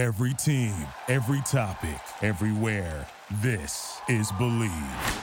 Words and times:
Every 0.00 0.32
team, 0.32 0.74
every 1.08 1.42
topic, 1.42 2.00
everywhere. 2.22 3.06
This 3.42 4.00
is 4.08 4.32
Bleav. 4.32 5.22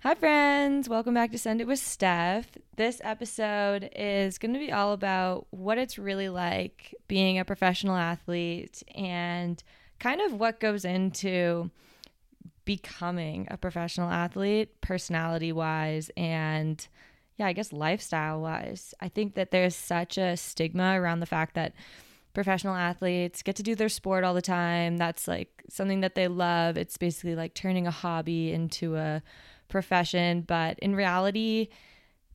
Hi, 0.00 0.16
friends. 0.16 0.88
Welcome 0.88 1.14
back 1.14 1.30
to 1.30 1.38
Send 1.38 1.60
It 1.60 1.68
with 1.68 1.78
Steph. 1.78 2.58
This 2.76 3.00
episode 3.04 3.88
is 3.94 4.38
going 4.38 4.52
to 4.54 4.58
be 4.58 4.72
all 4.72 4.92
about 4.92 5.46
what 5.50 5.78
it's 5.78 5.96
really 5.96 6.28
like 6.28 6.92
being 7.06 7.38
a 7.38 7.44
professional 7.44 7.94
athlete 7.94 8.82
and 8.96 9.62
kind 10.00 10.20
of 10.20 10.32
what 10.32 10.58
goes 10.58 10.84
into 10.84 11.70
becoming 12.64 13.46
a 13.48 13.56
professional 13.56 14.10
athlete, 14.10 14.80
personality 14.80 15.52
wise, 15.52 16.10
and 16.16 16.88
yeah, 17.36 17.46
I 17.46 17.52
guess 17.52 17.72
lifestyle 17.72 18.40
wise. 18.40 18.92
I 18.98 19.08
think 19.08 19.36
that 19.36 19.52
there's 19.52 19.76
such 19.76 20.18
a 20.18 20.36
stigma 20.36 21.00
around 21.00 21.20
the 21.20 21.26
fact 21.26 21.54
that 21.54 21.74
professional 22.34 22.74
athletes 22.74 23.42
get 23.42 23.56
to 23.56 23.62
do 23.62 23.74
their 23.74 23.88
sport 23.88 24.24
all 24.24 24.34
the 24.34 24.42
time. 24.42 24.96
That's 24.96 25.26
like 25.26 25.62
something 25.70 26.00
that 26.00 26.14
they 26.14 26.28
love. 26.28 26.76
It's 26.76 26.98
basically 26.98 27.36
like 27.36 27.54
turning 27.54 27.86
a 27.86 27.92
hobby 27.92 28.52
into 28.52 28.96
a 28.96 29.22
profession. 29.68 30.42
But 30.42 30.78
in 30.80 30.94
reality, 30.94 31.68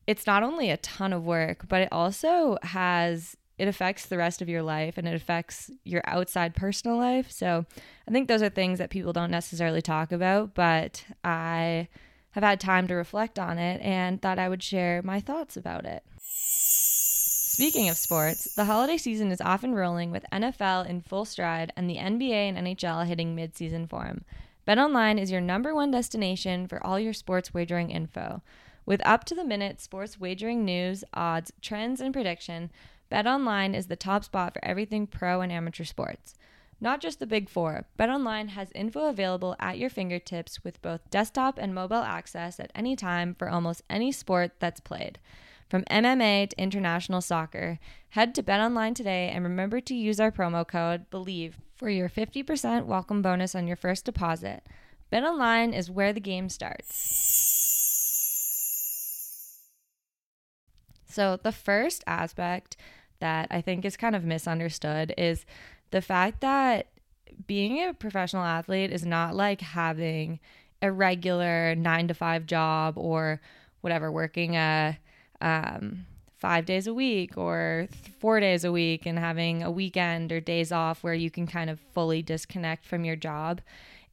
it's 0.06 0.26
not 0.26 0.42
only 0.42 0.70
a 0.70 0.78
ton 0.78 1.12
of 1.12 1.24
work, 1.24 1.68
but 1.68 1.82
it 1.82 1.88
also 1.92 2.56
has 2.62 3.36
it 3.58 3.68
affects 3.68 4.06
the 4.06 4.16
rest 4.16 4.40
of 4.40 4.48
your 4.48 4.62
life 4.62 4.96
and 4.96 5.06
it 5.06 5.14
affects 5.14 5.70
your 5.84 6.00
outside 6.06 6.54
personal 6.54 6.96
life. 6.96 7.30
So 7.30 7.66
I 8.08 8.10
think 8.10 8.26
those 8.26 8.40
are 8.40 8.48
things 8.48 8.78
that 8.78 8.88
people 8.88 9.12
don't 9.12 9.30
necessarily 9.30 9.82
talk 9.82 10.12
about, 10.12 10.54
but 10.54 11.04
I 11.22 11.88
have 12.30 12.42
had 12.42 12.58
time 12.58 12.88
to 12.88 12.94
reflect 12.94 13.38
on 13.38 13.58
it 13.58 13.82
and 13.82 14.22
thought 14.22 14.38
I 14.38 14.48
would 14.48 14.62
share 14.62 15.02
my 15.02 15.20
thoughts 15.20 15.58
about 15.58 15.84
it. 15.84 16.02
Speaking 17.60 17.90
of 17.90 17.98
sports, 17.98 18.54
the 18.54 18.64
holiday 18.64 18.96
season 18.96 19.30
is 19.30 19.42
often 19.42 19.74
rolling 19.74 20.10
with 20.10 20.24
NFL 20.32 20.88
in 20.88 21.02
full 21.02 21.26
stride 21.26 21.74
and 21.76 21.90
the 21.90 21.96
NBA 21.96 22.32
and 22.32 22.56
NHL 22.56 23.06
hitting 23.06 23.36
midseason 23.36 23.86
form. 23.86 24.24
BetOnline 24.66 25.20
is 25.20 25.30
your 25.30 25.42
number 25.42 25.74
one 25.74 25.90
destination 25.90 26.66
for 26.66 26.82
all 26.82 26.98
your 26.98 27.12
sports 27.12 27.52
wagering 27.52 27.90
info. 27.90 28.40
With 28.86 29.06
up 29.06 29.24
to 29.24 29.34
the 29.34 29.44
minute 29.44 29.78
sports 29.78 30.18
wagering 30.18 30.64
news, 30.64 31.04
odds, 31.12 31.52
trends, 31.60 32.00
and 32.00 32.14
prediction, 32.14 32.70
BetOnline 33.12 33.76
is 33.76 33.88
the 33.88 33.94
top 33.94 34.24
spot 34.24 34.54
for 34.54 34.64
everything 34.64 35.06
pro 35.06 35.42
and 35.42 35.52
amateur 35.52 35.84
sports. 35.84 36.36
Not 36.80 37.02
just 37.02 37.18
the 37.18 37.26
big 37.26 37.50
four, 37.50 37.84
BetOnline 37.98 38.48
has 38.48 38.72
info 38.74 39.06
available 39.06 39.54
at 39.60 39.76
your 39.76 39.90
fingertips 39.90 40.64
with 40.64 40.80
both 40.80 41.10
desktop 41.10 41.58
and 41.58 41.74
mobile 41.74 41.96
access 41.96 42.58
at 42.58 42.72
any 42.74 42.96
time 42.96 43.34
for 43.34 43.50
almost 43.50 43.82
any 43.90 44.12
sport 44.12 44.52
that's 44.60 44.80
played. 44.80 45.18
From 45.70 45.84
MMA 45.84 46.50
to 46.50 46.60
international 46.60 47.20
soccer, 47.20 47.78
head 48.08 48.34
to 48.34 48.42
BetOnline 48.42 48.92
today 48.92 49.30
and 49.32 49.44
remember 49.44 49.80
to 49.80 49.94
use 49.94 50.18
our 50.18 50.32
promo 50.32 50.66
code 50.66 51.08
BLEAV 51.12 51.52
for 51.76 51.88
your 51.88 52.08
50% 52.08 52.86
welcome 52.86 53.22
bonus 53.22 53.54
on 53.54 53.68
your 53.68 53.76
first 53.76 54.04
deposit. 54.04 54.66
BetOnline 55.12 55.72
is 55.72 55.88
where 55.88 56.12
the 56.12 56.18
game 56.18 56.48
starts. 56.48 56.96
So, 61.08 61.38
the 61.40 61.52
first 61.52 62.02
aspect 62.04 62.76
that 63.20 63.46
I 63.52 63.60
think 63.60 63.84
is 63.84 63.96
kind 63.96 64.16
of 64.16 64.24
misunderstood 64.24 65.14
is 65.16 65.46
the 65.92 66.02
fact 66.02 66.40
that 66.40 66.88
being 67.46 67.78
a 67.78 67.94
professional 67.94 68.42
athlete 68.42 68.90
is 68.90 69.06
not 69.06 69.36
like 69.36 69.60
having 69.60 70.40
a 70.82 70.90
regular 70.90 71.76
nine 71.76 72.08
to 72.08 72.14
five 72.14 72.46
job 72.46 72.94
or 72.98 73.40
whatever, 73.82 74.10
working 74.10 74.56
a 74.56 74.98
um, 75.40 76.06
five 76.38 76.64
days 76.64 76.86
a 76.86 76.94
week 76.94 77.36
or 77.36 77.86
th- 77.90 78.14
four 78.18 78.40
days 78.40 78.64
a 78.64 78.72
week 78.72 79.06
and 79.06 79.18
having 79.18 79.62
a 79.62 79.70
weekend 79.70 80.32
or 80.32 80.40
days 80.40 80.72
off 80.72 81.02
where 81.02 81.14
you 81.14 81.30
can 81.30 81.46
kind 81.46 81.68
of 81.68 81.78
fully 81.92 82.22
disconnect 82.22 82.84
from 82.84 83.04
your 83.04 83.16
job. 83.16 83.60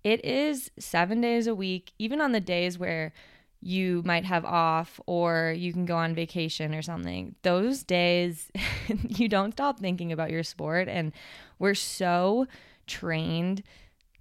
It 0.04 0.24
is 0.24 0.70
seven 0.78 1.22
days 1.22 1.48
a 1.48 1.56
week, 1.56 1.94
even 1.98 2.22
on 2.22 2.34
the 2.34 2.40
days 2.40 2.78
where 2.78 3.14
you 3.62 4.04
might 4.06 4.26
have 4.26 4.46
off 4.46 5.00
or 5.08 5.54
you 5.58 5.74
can 5.74 5.86
go 5.86 5.96
on 5.96 6.14
vacation 6.14 6.76
or 6.76 6.82
something. 6.82 7.36
Those 7.42 7.84
days, 7.84 8.52
you 9.08 9.28
don't 9.28 9.54
stop 9.54 9.80
thinking 9.80 10.12
about 10.12 10.30
your 10.30 10.44
sport. 10.44 10.88
And 10.88 11.14
we're 11.60 11.74
so 11.74 12.48
trained 12.86 13.64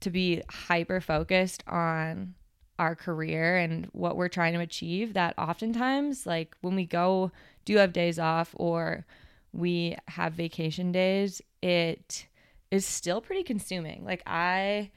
to 0.00 0.10
be 0.10 0.42
hyper 0.48 1.00
focused 1.00 1.64
on 1.66 2.34
our 2.78 2.94
career 2.94 3.56
and 3.56 3.86
what 3.92 4.16
we're 4.16 4.28
trying 4.28 4.54
to 4.54 4.60
achieve 4.60 5.14
that 5.14 5.34
oftentimes, 5.38 6.26
like 6.26 6.56
when 6.60 6.74
we 6.74 6.84
go, 6.84 7.30
do 7.64 7.76
have 7.76 7.92
days 7.92 8.18
off 8.18 8.54
or 8.58 9.06
we 9.52 9.96
have 10.08 10.34
vacation 10.34 10.92
days, 10.92 11.40
it 11.62 12.26
is 12.70 12.84
still 12.84 13.20
pretty 13.20 13.42
consuming. 13.42 14.04
Like, 14.04 14.22
I 14.26 14.90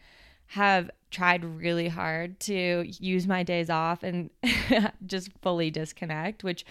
have 0.48 0.90
tried 1.12 1.46
really 1.46 1.88
hard 1.88 2.40
to 2.40 2.84
use 2.88 3.28
my 3.28 3.44
days 3.44 3.70
off 3.70 4.04
and 4.04 4.30
just 5.06 5.30
fully 5.42 5.72
disconnect, 5.72 6.44
which 6.44 6.66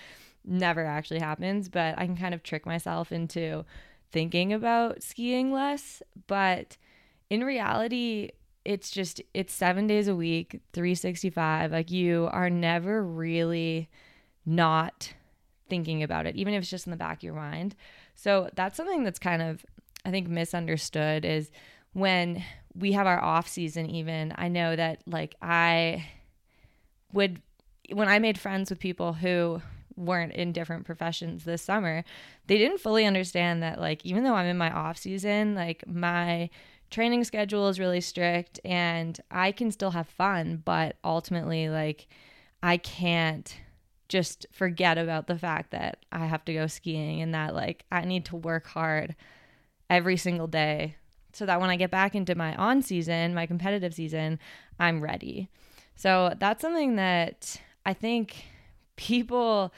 never 0.44 0.84
actually 0.84 1.20
happens, 1.20 1.68
but 1.68 1.98
I 1.98 2.06
can 2.06 2.16
kind 2.16 2.34
of 2.34 2.42
trick 2.42 2.66
myself 2.66 3.12
into 3.12 3.64
thinking 4.10 4.52
about 4.52 5.02
skiing 5.02 5.52
less. 5.52 6.02
But 6.26 6.76
in 7.30 7.44
reality, 7.44 8.30
it's 8.68 8.90
just 8.90 9.22
it's 9.32 9.54
7 9.54 9.86
days 9.86 10.08
a 10.08 10.14
week, 10.14 10.60
365. 10.74 11.72
Like 11.72 11.90
you 11.90 12.28
are 12.30 12.50
never 12.50 13.02
really 13.02 13.88
not 14.44 15.14
thinking 15.68 16.02
about 16.02 16.26
it, 16.26 16.36
even 16.36 16.54
if 16.54 16.62
it's 16.62 16.70
just 16.70 16.86
in 16.86 16.90
the 16.90 16.96
back 16.96 17.18
of 17.18 17.22
your 17.22 17.34
mind. 17.34 17.74
So 18.14 18.50
that's 18.54 18.76
something 18.76 19.04
that's 19.04 19.18
kind 19.18 19.42
of 19.42 19.64
I 20.04 20.10
think 20.10 20.28
misunderstood 20.28 21.24
is 21.24 21.50
when 21.92 22.44
we 22.74 22.92
have 22.92 23.06
our 23.06 23.22
off 23.22 23.48
season 23.48 23.86
even 23.90 24.32
i 24.36 24.48
know 24.48 24.76
that 24.76 25.00
like 25.06 25.34
i 25.42 26.06
would 27.12 27.40
when 27.92 28.08
i 28.08 28.18
made 28.18 28.38
friends 28.38 28.70
with 28.70 28.78
people 28.78 29.12
who 29.12 29.60
weren't 29.96 30.32
in 30.32 30.52
different 30.52 30.86
professions 30.86 31.44
this 31.44 31.62
summer 31.62 32.04
they 32.46 32.56
didn't 32.56 32.78
fully 32.78 33.04
understand 33.04 33.62
that 33.62 33.80
like 33.80 34.04
even 34.04 34.22
though 34.22 34.34
i'm 34.34 34.46
in 34.46 34.56
my 34.58 34.70
off 34.70 34.96
season 34.96 35.54
like 35.54 35.82
my 35.88 36.48
training 36.90 37.24
schedule 37.24 37.68
is 37.68 37.80
really 37.80 38.00
strict 38.00 38.60
and 38.64 39.20
i 39.30 39.52
can 39.52 39.70
still 39.70 39.90
have 39.90 40.08
fun 40.08 40.62
but 40.64 40.96
ultimately 41.04 41.68
like 41.68 42.08
i 42.62 42.76
can't 42.76 43.60
just 44.08 44.46
forget 44.52 44.96
about 44.96 45.26
the 45.26 45.38
fact 45.38 45.70
that 45.70 46.04
i 46.12 46.26
have 46.26 46.44
to 46.44 46.54
go 46.54 46.66
skiing 46.66 47.20
and 47.20 47.34
that 47.34 47.54
like 47.54 47.84
i 47.92 48.04
need 48.04 48.24
to 48.24 48.36
work 48.36 48.66
hard 48.68 49.14
every 49.90 50.16
single 50.16 50.46
day 50.46 50.96
so 51.32 51.46
that 51.46 51.60
when 51.60 51.70
I 51.70 51.76
get 51.76 51.90
back 51.90 52.14
into 52.14 52.34
my 52.34 52.54
on 52.56 52.82
season, 52.82 53.34
my 53.34 53.46
competitive 53.46 53.94
season, 53.94 54.38
I'm 54.78 55.00
ready. 55.00 55.48
So 55.94 56.34
that's 56.38 56.62
something 56.62 56.96
that 56.96 57.60
I 57.84 57.94
think 57.94 58.44
people 58.96 59.72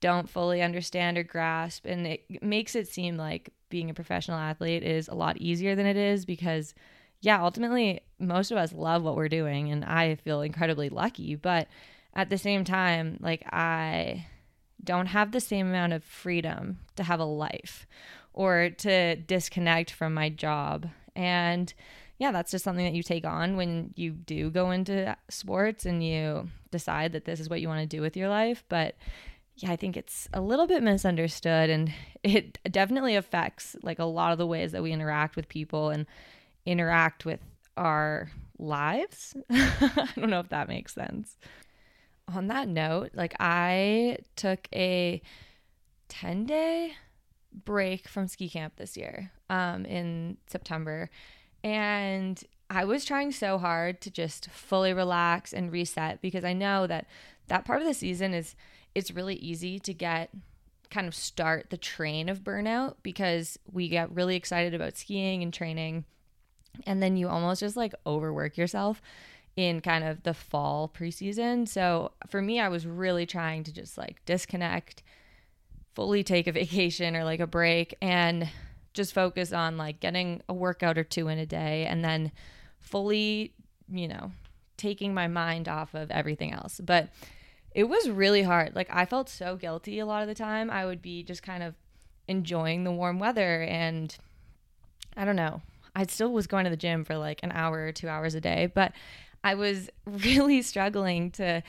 don't 0.00 0.28
fully 0.28 0.62
understand 0.62 1.16
or 1.16 1.22
grasp. 1.22 1.86
And 1.86 2.06
it 2.06 2.42
makes 2.42 2.74
it 2.74 2.88
seem 2.88 3.16
like 3.16 3.50
being 3.74 3.90
a 3.90 3.94
professional 3.94 4.38
athlete 4.38 4.84
is 4.84 5.08
a 5.08 5.14
lot 5.16 5.36
easier 5.38 5.74
than 5.74 5.84
it 5.84 5.96
is 5.96 6.24
because, 6.24 6.74
yeah, 7.20 7.42
ultimately, 7.42 8.00
most 8.20 8.52
of 8.52 8.56
us 8.56 8.72
love 8.72 9.02
what 9.02 9.16
we're 9.16 9.28
doing. 9.28 9.72
And 9.72 9.84
I 9.84 10.14
feel 10.14 10.42
incredibly 10.42 10.88
lucky. 10.90 11.34
But 11.34 11.66
at 12.14 12.30
the 12.30 12.38
same 12.38 12.62
time, 12.62 13.18
like, 13.20 13.44
I 13.52 14.26
don't 14.84 15.06
have 15.06 15.32
the 15.32 15.40
same 15.40 15.66
amount 15.66 15.92
of 15.92 16.04
freedom 16.04 16.78
to 16.94 17.02
have 17.02 17.18
a 17.18 17.24
life 17.24 17.84
or 18.32 18.70
to 18.70 19.16
disconnect 19.16 19.90
from 19.90 20.14
my 20.14 20.28
job. 20.28 20.88
And 21.16 21.74
yeah, 22.18 22.30
that's 22.30 22.52
just 22.52 22.62
something 22.62 22.84
that 22.84 22.94
you 22.94 23.02
take 23.02 23.26
on 23.26 23.56
when 23.56 23.92
you 23.96 24.12
do 24.12 24.50
go 24.50 24.70
into 24.70 25.16
sports 25.28 25.84
and 25.84 26.00
you 26.00 26.48
decide 26.70 27.10
that 27.10 27.24
this 27.24 27.40
is 27.40 27.50
what 27.50 27.60
you 27.60 27.66
want 27.66 27.80
to 27.80 27.96
do 27.96 28.00
with 28.00 28.16
your 28.16 28.28
life. 28.28 28.62
But 28.68 28.94
yeah, 29.56 29.70
I 29.70 29.76
think 29.76 29.96
it's 29.96 30.28
a 30.32 30.40
little 30.40 30.66
bit 30.66 30.82
misunderstood 30.82 31.70
and 31.70 31.92
it 32.22 32.58
definitely 32.70 33.16
affects 33.16 33.76
like 33.82 33.98
a 33.98 34.04
lot 34.04 34.32
of 34.32 34.38
the 34.38 34.46
ways 34.46 34.72
that 34.72 34.82
we 34.82 34.92
interact 34.92 35.36
with 35.36 35.48
people 35.48 35.90
and 35.90 36.06
interact 36.66 37.24
with 37.24 37.40
our 37.76 38.30
lives. 38.58 39.34
I 39.50 40.08
don't 40.16 40.30
know 40.30 40.40
if 40.40 40.48
that 40.48 40.68
makes 40.68 40.94
sense. 40.94 41.36
On 42.32 42.46
that 42.48 42.68
note, 42.68 43.10
like 43.14 43.34
I 43.38 44.18
took 44.36 44.66
a 44.72 45.20
10 46.08 46.46
day 46.46 46.94
break 47.64 48.08
from 48.08 48.26
ski 48.26 48.48
camp 48.48 48.74
this 48.76 48.96
year 48.96 49.30
um, 49.50 49.84
in 49.84 50.38
September. 50.46 51.10
And 51.62 52.42
I 52.70 52.84
was 52.84 53.04
trying 53.04 53.32
so 53.32 53.58
hard 53.58 54.00
to 54.02 54.10
just 54.10 54.50
fully 54.50 54.92
relax 54.92 55.52
and 55.52 55.70
reset 55.70 56.20
because 56.20 56.44
I 56.44 56.54
know 56.54 56.86
that 56.86 57.06
that 57.48 57.64
part 57.64 57.82
of 57.82 57.86
the 57.86 57.94
season 57.94 58.32
is 58.32 58.56
it's 58.94 59.10
really 59.10 59.36
easy 59.36 59.78
to 59.80 59.94
get 59.94 60.30
kind 60.90 61.06
of 61.06 61.14
start 61.14 61.70
the 61.70 61.76
train 61.76 62.28
of 62.28 62.44
burnout 62.44 62.94
because 63.02 63.58
we 63.70 63.88
get 63.88 64.10
really 64.12 64.36
excited 64.36 64.74
about 64.74 64.96
skiing 64.96 65.42
and 65.42 65.52
training 65.52 66.04
and 66.86 67.02
then 67.02 67.16
you 67.16 67.28
almost 67.28 67.60
just 67.60 67.76
like 67.76 67.94
overwork 68.06 68.56
yourself 68.56 69.00
in 69.56 69.80
kind 69.80 70.04
of 70.04 70.22
the 70.24 70.34
fall 70.34 70.88
preseason. 70.88 71.66
So 71.66 72.12
for 72.28 72.42
me 72.42 72.60
I 72.60 72.68
was 72.68 72.86
really 72.86 73.26
trying 73.26 73.64
to 73.64 73.72
just 73.72 73.96
like 73.96 74.24
disconnect 74.24 75.02
fully 75.94 76.24
take 76.24 76.46
a 76.46 76.52
vacation 76.52 77.16
or 77.16 77.24
like 77.24 77.40
a 77.40 77.46
break. 77.46 77.96
And 78.02 78.48
just 78.92 79.12
focus 79.12 79.52
on 79.52 79.76
like 79.76 80.00
getting 80.00 80.40
a 80.48 80.54
workout 80.54 80.96
or 80.96 81.04
two 81.04 81.28
in 81.28 81.38
a 81.38 81.46
day 81.46 81.84
and 81.86 82.04
then 82.04 82.30
fully, 82.78 83.52
you 83.90 84.06
know, 84.06 84.30
taking 84.76 85.12
my 85.12 85.26
mind 85.26 85.68
off 85.68 85.94
of 85.94 86.10
everything 86.10 86.52
else. 86.52 86.80
But 86.82 87.08
it 87.74 87.84
was 87.84 88.08
really 88.08 88.42
hard. 88.42 88.74
Like 88.74 88.88
I 88.90 89.04
felt 89.04 89.28
so 89.28 89.56
guilty 89.56 89.98
a 89.98 90.06
lot 90.06 90.22
of 90.22 90.28
the 90.28 90.34
time. 90.34 90.70
I 90.70 90.86
would 90.86 91.02
be 91.02 91.22
just 91.22 91.42
kind 91.42 91.62
of 91.62 91.74
enjoying 92.28 92.84
the 92.84 92.92
warm 92.92 93.18
weather 93.18 93.62
and 93.62 94.16
I 95.16 95.24
don't 95.24 95.36
know. 95.36 95.60
I 95.94 96.04
still 96.06 96.32
was 96.32 96.46
going 96.46 96.64
to 96.64 96.70
the 96.70 96.76
gym 96.76 97.04
for 97.04 97.16
like 97.16 97.40
an 97.42 97.52
hour 97.52 97.86
or 97.86 97.92
2 97.92 98.08
hours 98.08 98.34
a 98.34 98.40
day, 98.40 98.70
but 98.72 98.92
I 99.42 99.54
was 99.54 99.90
really 100.06 100.62
struggling 100.62 101.32
to 101.32 101.62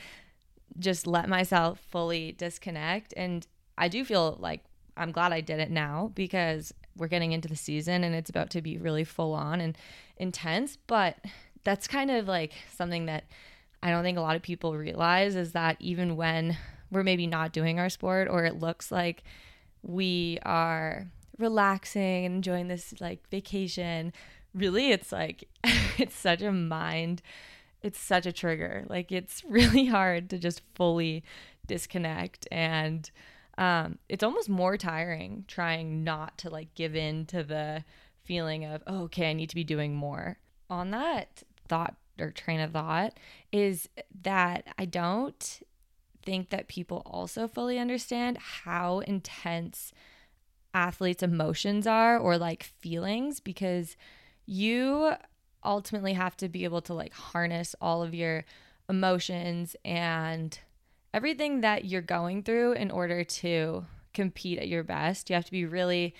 just 0.78 1.06
let 1.06 1.28
myself 1.28 1.80
fully 1.90 2.32
disconnect 2.32 3.12
and 3.16 3.46
I 3.78 3.88
do 3.88 4.04
feel 4.04 4.36
like 4.40 4.62
I'm 4.96 5.12
glad 5.12 5.32
I 5.32 5.40
did 5.40 5.60
it 5.60 5.70
now 5.70 6.12
because 6.14 6.72
we're 6.96 7.08
getting 7.08 7.32
into 7.32 7.48
the 7.48 7.56
season 7.56 8.04
and 8.04 8.14
it's 8.14 8.30
about 8.30 8.50
to 8.50 8.62
be 8.62 8.78
really 8.78 9.04
full 9.04 9.34
on 9.34 9.60
and 9.60 9.76
intense, 10.16 10.78
but 10.86 11.18
that's 11.64 11.86
kind 11.86 12.10
of 12.10 12.26
like 12.26 12.52
something 12.74 13.06
that 13.06 13.24
I 13.86 13.90
don't 13.90 14.02
think 14.02 14.18
a 14.18 14.22
lot 14.22 14.34
of 14.34 14.42
people 14.42 14.76
realize 14.76 15.36
is 15.36 15.52
that 15.52 15.76
even 15.78 16.16
when 16.16 16.56
we're 16.90 17.04
maybe 17.04 17.26
not 17.26 17.52
doing 17.52 17.78
our 17.78 17.88
sport 17.88 18.26
or 18.28 18.44
it 18.44 18.58
looks 18.58 18.90
like 18.90 19.22
we 19.82 20.38
are 20.44 21.06
relaxing 21.38 22.24
and 22.24 22.34
enjoying 22.34 22.66
this 22.66 22.94
like 23.00 23.28
vacation, 23.30 24.12
really 24.54 24.90
it's 24.90 25.12
like 25.12 25.48
it's 25.98 26.16
such 26.16 26.42
a 26.42 26.50
mind 26.50 27.22
it's 27.82 28.00
such 28.00 28.26
a 28.26 28.32
trigger. 28.32 28.84
Like 28.88 29.12
it's 29.12 29.44
really 29.48 29.86
hard 29.86 30.30
to 30.30 30.38
just 30.38 30.62
fully 30.74 31.22
disconnect 31.68 32.48
and 32.50 33.08
um, 33.58 33.98
it's 34.08 34.24
almost 34.24 34.48
more 34.48 34.76
tiring 34.76 35.44
trying 35.46 36.02
not 36.02 36.36
to 36.38 36.50
like 36.50 36.74
give 36.74 36.96
in 36.96 37.26
to 37.26 37.44
the 37.44 37.84
feeling 38.24 38.64
of 38.64 38.82
oh, 38.86 39.04
okay 39.04 39.30
i 39.30 39.32
need 39.32 39.48
to 39.48 39.54
be 39.54 39.64
doing 39.64 39.94
more 39.94 40.36
on 40.68 40.90
that 40.90 41.42
thought 41.68 41.94
or 42.20 42.30
train 42.30 42.60
of 42.60 42.72
thought 42.72 43.14
is 43.56 43.88
that 44.22 44.66
I 44.78 44.84
don't 44.84 45.62
think 46.22 46.50
that 46.50 46.68
people 46.68 47.02
also 47.06 47.46
fully 47.48 47.78
understand 47.78 48.38
how 48.38 48.98
intense 49.00 49.92
athletes' 50.74 51.22
emotions 51.22 51.86
are 51.86 52.18
or 52.18 52.36
like 52.36 52.64
feelings 52.64 53.40
because 53.40 53.96
you 54.44 55.12
ultimately 55.64 56.12
have 56.12 56.36
to 56.36 56.48
be 56.48 56.64
able 56.64 56.82
to 56.82 56.94
like 56.94 57.12
harness 57.12 57.74
all 57.80 58.02
of 58.02 58.14
your 58.14 58.44
emotions 58.88 59.74
and 59.84 60.60
everything 61.14 61.62
that 61.62 61.84
you're 61.84 62.02
going 62.02 62.42
through 62.42 62.72
in 62.72 62.90
order 62.90 63.24
to 63.24 63.84
compete 64.12 64.58
at 64.58 64.68
your 64.68 64.84
best. 64.84 65.30
You 65.30 65.34
have 65.34 65.46
to 65.46 65.50
be 65.50 65.64
really 65.64 66.14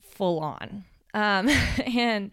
full 0.00 0.40
on. 0.40 0.84
Um, 1.14 1.48
and 1.96 2.30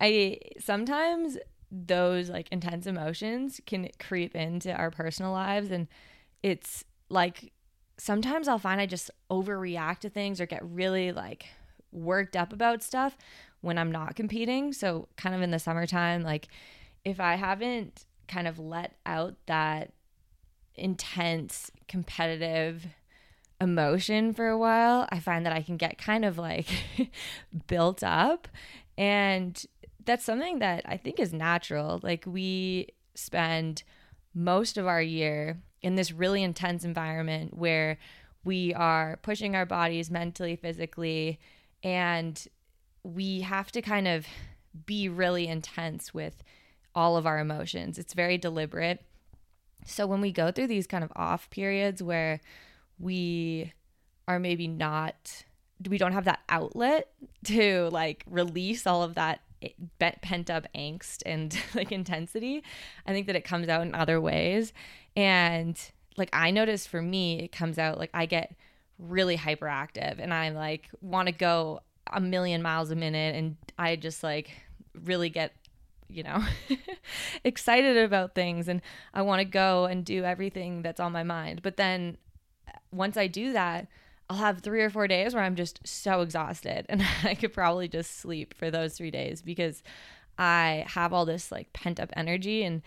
I 0.00 0.38
sometimes 0.58 1.38
those 1.70 2.30
like 2.30 2.48
intense 2.52 2.86
emotions 2.86 3.60
can 3.66 3.88
creep 3.98 4.34
into 4.34 4.72
our 4.72 4.90
personal 4.90 5.32
lives 5.32 5.70
and 5.70 5.88
it's 6.42 6.84
like 7.08 7.52
sometimes 7.98 8.46
I'll 8.46 8.58
find 8.58 8.80
I 8.80 8.86
just 8.86 9.10
overreact 9.30 10.00
to 10.00 10.10
things 10.10 10.40
or 10.40 10.46
get 10.46 10.64
really 10.64 11.12
like 11.12 11.46
worked 11.92 12.36
up 12.36 12.52
about 12.52 12.82
stuff 12.82 13.16
when 13.62 13.78
I'm 13.78 13.90
not 13.90 14.14
competing. 14.14 14.72
So 14.72 15.08
kind 15.16 15.34
of 15.34 15.42
in 15.42 15.50
the 15.50 15.58
summertime 15.58 16.22
like 16.22 16.48
if 17.04 17.20
I 17.20 17.36
haven't 17.36 18.04
kind 18.28 18.48
of 18.48 18.58
let 18.58 18.96
out 19.06 19.36
that 19.46 19.92
intense 20.74 21.70
competitive 21.88 22.86
emotion 23.60 24.34
for 24.34 24.48
a 24.48 24.58
while, 24.58 25.08
I 25.10 25.20
find 25.20 25.46
that 25.46 25.52
I 25.52 25.62
can 25.62 25.76
get 25.76 25.98
kind 25.98 26.24
of 26.24 26.36
like 26.38 26.66
built 27.66 28.02
up 28.02 28.48
and 28.98 29.62
that's 30.06 30.24
something 30.24 30.60
that 30.60 30.82
I 30.86 30.96
think 30.96 31.20
is 31.20 31.32
natural. 31.32 32.00
Like 32.02 32.24
we 32.26 32.88
spend 33.14 33.82
most 34.34 34.78
of 34.78 34.86
our 34.86 35.02
year 35.02 35.58
in 35.82 35.96
this 35.96 36.12
really 36.12 36.42
intense 36.42 36.84
environment 36.84 37.56
where 37.56 37.98
we 38.44 38.72
are 38.74 39.18
pushing 39.22 39.56
our 39.56 39.66
bodies 39.66 40.10
mentally, 40.10 40.56
physically, 40.56 41.40
and 41.82 42.46
we 43.02 43.40
have 43.40 43.70
to 43.72 43.82
kind 43.82 44.06
of 44.08 44.26
be 44.84 45.08
really 45.08 45.48
intense 45.48 46.14
with 46.14 46.42
all 46.94 47.16
of 47.16 47.26
our 47.26 47.38
emotions. 47.38 47.98
It's 47.98 48.14
very 48.14 48.38
deliberate. 48.38 49.04
So 49.84 50.06
when 50.06 50.20
we 50.20 50.32
go 50.32 50.50
through 50.50 50.68
these 50.68 50.86
kind 50.86 51.04
of 51.04 51.12
off 51.16 51.50
periods 51.50 52.02
where 52.02 52.40
we 52.98 53.72
are 54.28 54.38
maybe 54.38 54.66
not 54.66 55.44
we 55.88 55.98
don't 55.98 56.12
have 56.12 56.24
that 56.24 56.40
outlet 56.48 57.12
to 57.44 57.88
like 57.92 58.24
release 58.26 58.86
all 58.86 59.02
of 59.02 59.14
that 59.14 59.40
pent 59.98 60.50
up 60.50 60.66
angst 60.74 61.22
and 61.24 61.56
like 61.74 61.92
intensity. 61.92 62.62
I 63.06 63.12
think 63.12 63.26
that 63.26 63.36
it 63.36 63.44
comes 63.44 63.68
out 63.68 63.82
in 63.82 63.94
other 63.94 64.20
ways. 64.20 64.72
And 65.16 65.78
like 66.16 66.30
I 66.32 66.50
notice 66.50 66.86
for 66.86 67.02
me, 67.02 67.40
it 67.40 67.52
comes 67.52 67.78
out 67.78 67.98
like 67.98 68.10
I 68.14 68.26
get 68.26 68.54
really 68.98 69.36
hyperactive 69.36 70.18
and 70.18 70.32
I 70.32 70.50
like 70.50 70.88
want 71.00 71.26
to 71.26 71.32
go 71.32 71.80
a 72.12 72.20
million 72.20 72.62
miles 72.62 72.90
a 72.90 72.96
minute 72.96 73.34
and 73.34 73.56
I 73.78 73.96
just 73.96 74.22
like 74.22 74.50
really 75.04 75.28
get 75.28 75.52
you 76.08 76.22
know 76.22 76.42
excited 77.44 77.96
about 77.96 78.34
things 78.34 78.68
and 78.68 78.80
I 79.12 79.22
want 79.22 79.40
to 79.40 79.44
go 79.44 79.84
and 79.86 80.04
do 80.04 80.24
everything 80.24 80.82
that's 80.82 81.00
on 81.00 81.12
my 81.12 81.22
mind. 81.22 81.62
But 81.62 81.76
then 81.76 82.16
once 82.92 83.16
I 83.16 83.26
do 83.26 83.52
that, 83.52 83.88
I'll 84.28 84.38
have 84.38 84.60
three 84.60 84.82
or 84.82 84.90
four 84.90 85.06
days 85.06 85.34
where 85.34 85.42
I'm 85.42 85.54
just 85.54 85.86
so 85.86 86.20
exhausted 86.20 86.86
and 86.88 87.02
I 87.22 87.34
could 87.34 87.52
probably 87.52 87.88
just 87.88 88.18
sleep 88.18 88.54
for 88.54 88.70
those 88.70 88.96
three 88.96 89.10
days 89.10 89.42
because 89.42 89.82
I 90.38 90.84
have 90.88 91.12
all 91.12 91.24
this 91.24 91.50
like 91.50 91.72
pent 91.72 92.00
up 92.00 92.10
energy 92.16 92.62
and 92.64 92.82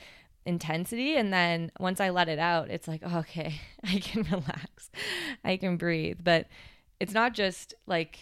intensity. 0.45 1.15
And 1.15 1.31
then 1.31 1.71
once 1.79 1.99
I 1.99 2.09
let 2.09 2.29
it 2.29 2.39
out, 2.39 2.69
it's 2.69 2.87
like, 2.87 3.01
oh, 3.05 3.19
okay, 3.19 3.61
I 3.83 3.99
can 3.99 4.23
relax, 4.23 4.89
I 5.43 5.57
can 5.57 5.77
breathe. 5.77 6.19
But 6.23 6.47
it's 6.99 7.13
not 7.13 7.33
just 7.33 7.73
like, 7.87 8.19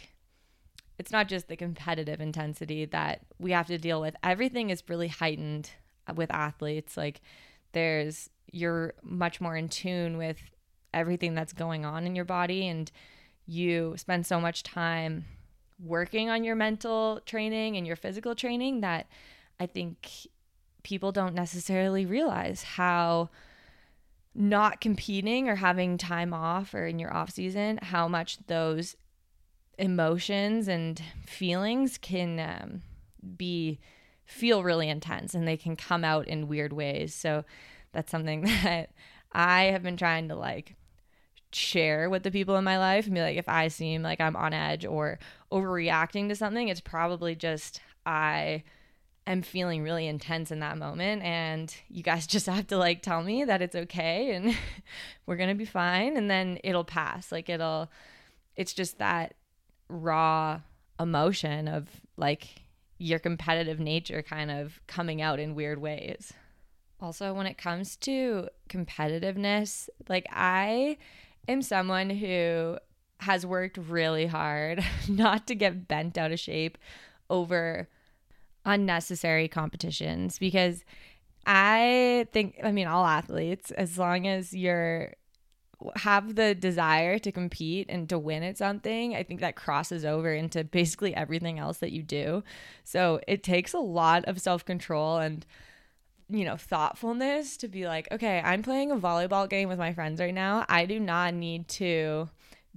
it's 0.99 1.11
not 1.11 1.27
just 1.27 1.47
the 1.47 1.55
competitive 1.55 2.21
intensity 2.21 2.85
that 2.85 3.21
we 3.39 3.51
have 3.51 3.67
to 3.67 3.77
deal 3.77 4.01
with. 4.01 4.15
Everything 4.23 4.69
is 4.69 4.83
really 4.87 5.07
heightened 5.07 5.71
uh, 6.07 6.13
with 6.15 6.31
athletes. 6.31 6.97
Like, 6.97 7.21
there's, 7.73 8.29
you're 8.51 8.93
much 9.03 9.39
more 9.39 9.55
in 9.55 9.69
tune 9.69 10.17
with 10.17 10.37
everything 10.93 11.35
that's 11.35 11.53
going 11.53 11.85
on 11.85 12.05
in 12.05 12.15
your 12.15 12.25
body 12.25 12.67
and 12.67 12.91
you 13.45 13.93
spend 13.97 14.25
so 14.25 14.39
much 14.39 14.63
time 14.63 15.25
working 15.79 16.29
on 16.29 16.43
your 16.43 16.55
mental 16.55 17.21
training 17.25 17.77
and 17.77 17.85
your 17.85 17.95
physical 17.95 18.35
training 18.35 18.81
that 18.81 19.07
I 19.59 19.65
think 19.67 20.27
people 20.83 21.11
don't 21.11 21.35
necessarily 21.35 22.05
realize 22.05 22.63
how 22.63 23.29
not 24.33 24.81
competing 24.81 25.49
or 25.49 25.55
having 25.55 25.97
time 25.97 26.33
off 26.33 26.73
or 26.73 26.85
in 26.85 26.99
your 26.99 27.13
off 27.13 27.31
season 27.31 27.79
how 27.81 28.07
much 28.07 28.37
those 28.47 28.95
emotions 29.77 30.67
and 30.67 31.01
feelings 31.25 31.97
can 31.97 32.39
um, 32.39 32.81
be 33.35 33.79
feel 34.25 34.63
really 34.63 34.89
intense 34.89 35.33
and 35.33 35.47
they 35.47 35.57
can 35.57 35.75
come 35.75 36.03
out 36.03 36.27
in 36.27 36.47
weird 36.47 36.73
ways. 36.73 37.13
So 37.13 37.45
that's 37.93 38.11
something 38.11 38.41
that 38.63 38.91
i 39.31 39.65
have 39.65 39.83
been 39.83 39.97
trying 39.97 40.27
to 40.27 40.35
like 40.35 40.75
share 41.51 42.09
with 42.09 42.23
the 42.23 42.31
people 42.31 42.55
in 42.57 42.63
my 42.63 42.77
life 42.77 43.05
and 43.05 43.15
be 43.15 43.21
like 43.21 43.37
if 43.37 43.47
I 43.47 43.67
seem 43.67 44.01
like 44.03 44.19
I'm 44.19 44.35
on 44.35 44.53
edge 44.53 44.85
or 44.85 45.19
overreacting 45.51 46.29
to 46.29 46.35
something, 46.35 46.67
it's 46.67 46.81
probably 46.81 47.35
just 47.35 47.81
I 48.05 48.63
am 49.25 49.41
feeling 49.41 49.83
really 49.83 50.07
intense 50.07 50.51
in 50.51 50.59
that 50.59 50.77
moment 50.77 51.23
and 51.23 51.73
you 51.89 52.03
guys 52.03 52.27
just 52.27 52.45
have 52.47 52.67
to 52.67 52.77
like 52.77 53.01
tell 53.01 53.23
me 53.23 53.43
that 53.43 53.61
it's 53.61 53.75
okay 53.75 54.33
and 54.33 54.55
we're 55.25 55.37
going 55.37 55.49
to 55.49 55.55
be 55.55 55.65
fine 55.65 56.17
and 56.17 56.29
then 56.29 56.59
it'll 56.63 56.83
pass. 56.83 57.31
Like 57.31 57.49
it'll 57.49 57.89
it's 58.55 58.73
just 58.73 58.97
that 58.97 59.35
raw 59.89 60.59
emotion 60.99 61.67
of 61.67 61.87
like 62.17 62.63
your 62.97 63.19
competitive 63.19 63.79
nature 63.79 64.23
kind 64.23 64.49
of 64.49 64.81
coming 64.87 65.21
out 65.21 65.39
in 65.39 65.55
weird 65.55 65.79
ways. 65.79 66.33
Also, 66.99 67.33
when 67.33 67.45
it 67.45 67.57
comes 67.57 67.95
to 67.97 68.49
competitiveness, 68.69 69.87
like 70.09 70.27
I 70.31 70.97
am 71.47 71.61
someone 71.61 72.09
who 72.09 72.77
has 73.19 73.45
worked 73.45 73.77
really 73.77 74.25
hard 74.25 74.83
not 75.09 75.47
to 75.47 75.55
get 75.55 75.87
bent 75.87 76.17
out 76.17 76.31
of 76.31 76.39
shape 76.39 76.77
over 77.29 77.87
unnecessary 78.65 79.47
competitions 79.47 80.37
because 80.37 80.83
I 81.45 82.27
think 82.33 82.59
I 82.63 82.71
mean 82.71 82.87
all 82.87 83.05
athletes 83.05 83.71
as 83.71 83.97
long 83.97 84.27
as 84.27 84.53
you're 84.53 85.13
have 85.95 86.35
the 86.35 86.55
desire 86.55 87.19
to 87.19 87.31
compete 87.31 87.85
and 87.87 88.09
to 88.09 88.17
win 88.17 88.41
at 88.41 88.57
something, 88.57 89.15
I 89.15 89.21
think 89.21 89.41
that 89.41 89.55
crosses 89.55 90.03
over 90.03 90.33
into 90.33 90.63
basically 90.63 91.15
everything 91.15 91.59
else 91.59 91.77
that 91.77 91.91
you 91.91 92.01
do. 92.01 92.43
So 92.83 93.21
it 93.27 93.43
takes 93.43 93.73
a 93.73 93.79
lot 93.79 94.25
of 94.25 94.41
self-control 94.41 95.17
and 95.17 95.45
you 96.29 96.43
know, 96.43 96.57
thoughtfulness 96.57 97.57
to 97.57 97.67
be 97.67 97.87
like, 97.87 98.07
okay, 98.11 98.41
I'm 98.43 98.61
playing 98.61 98.91
a 98.91 98.97
volleyball 98.97 99.49
game 99.49 99.69
with 99.69 99.77
my 99.79 99.93
friends 99.93 100.19
right 100.19 100.33
now. 100.33 100.65
I 100.67 100.85
do 100.85 100.99
not 100.99 101.33
need 101.33 101.67
to 101.69 102.29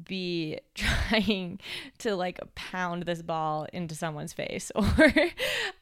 be 0.04 0.58
trying 0.74 1.60
to 1.98 2.16
like 2.16 2.40
pound 2.54 3.04
this 3.04 3.22
ball 3.22 3.66
into 3.72 3.94
someone's 3.94 4.32
face 4.32 4.70
or 4.74 5.12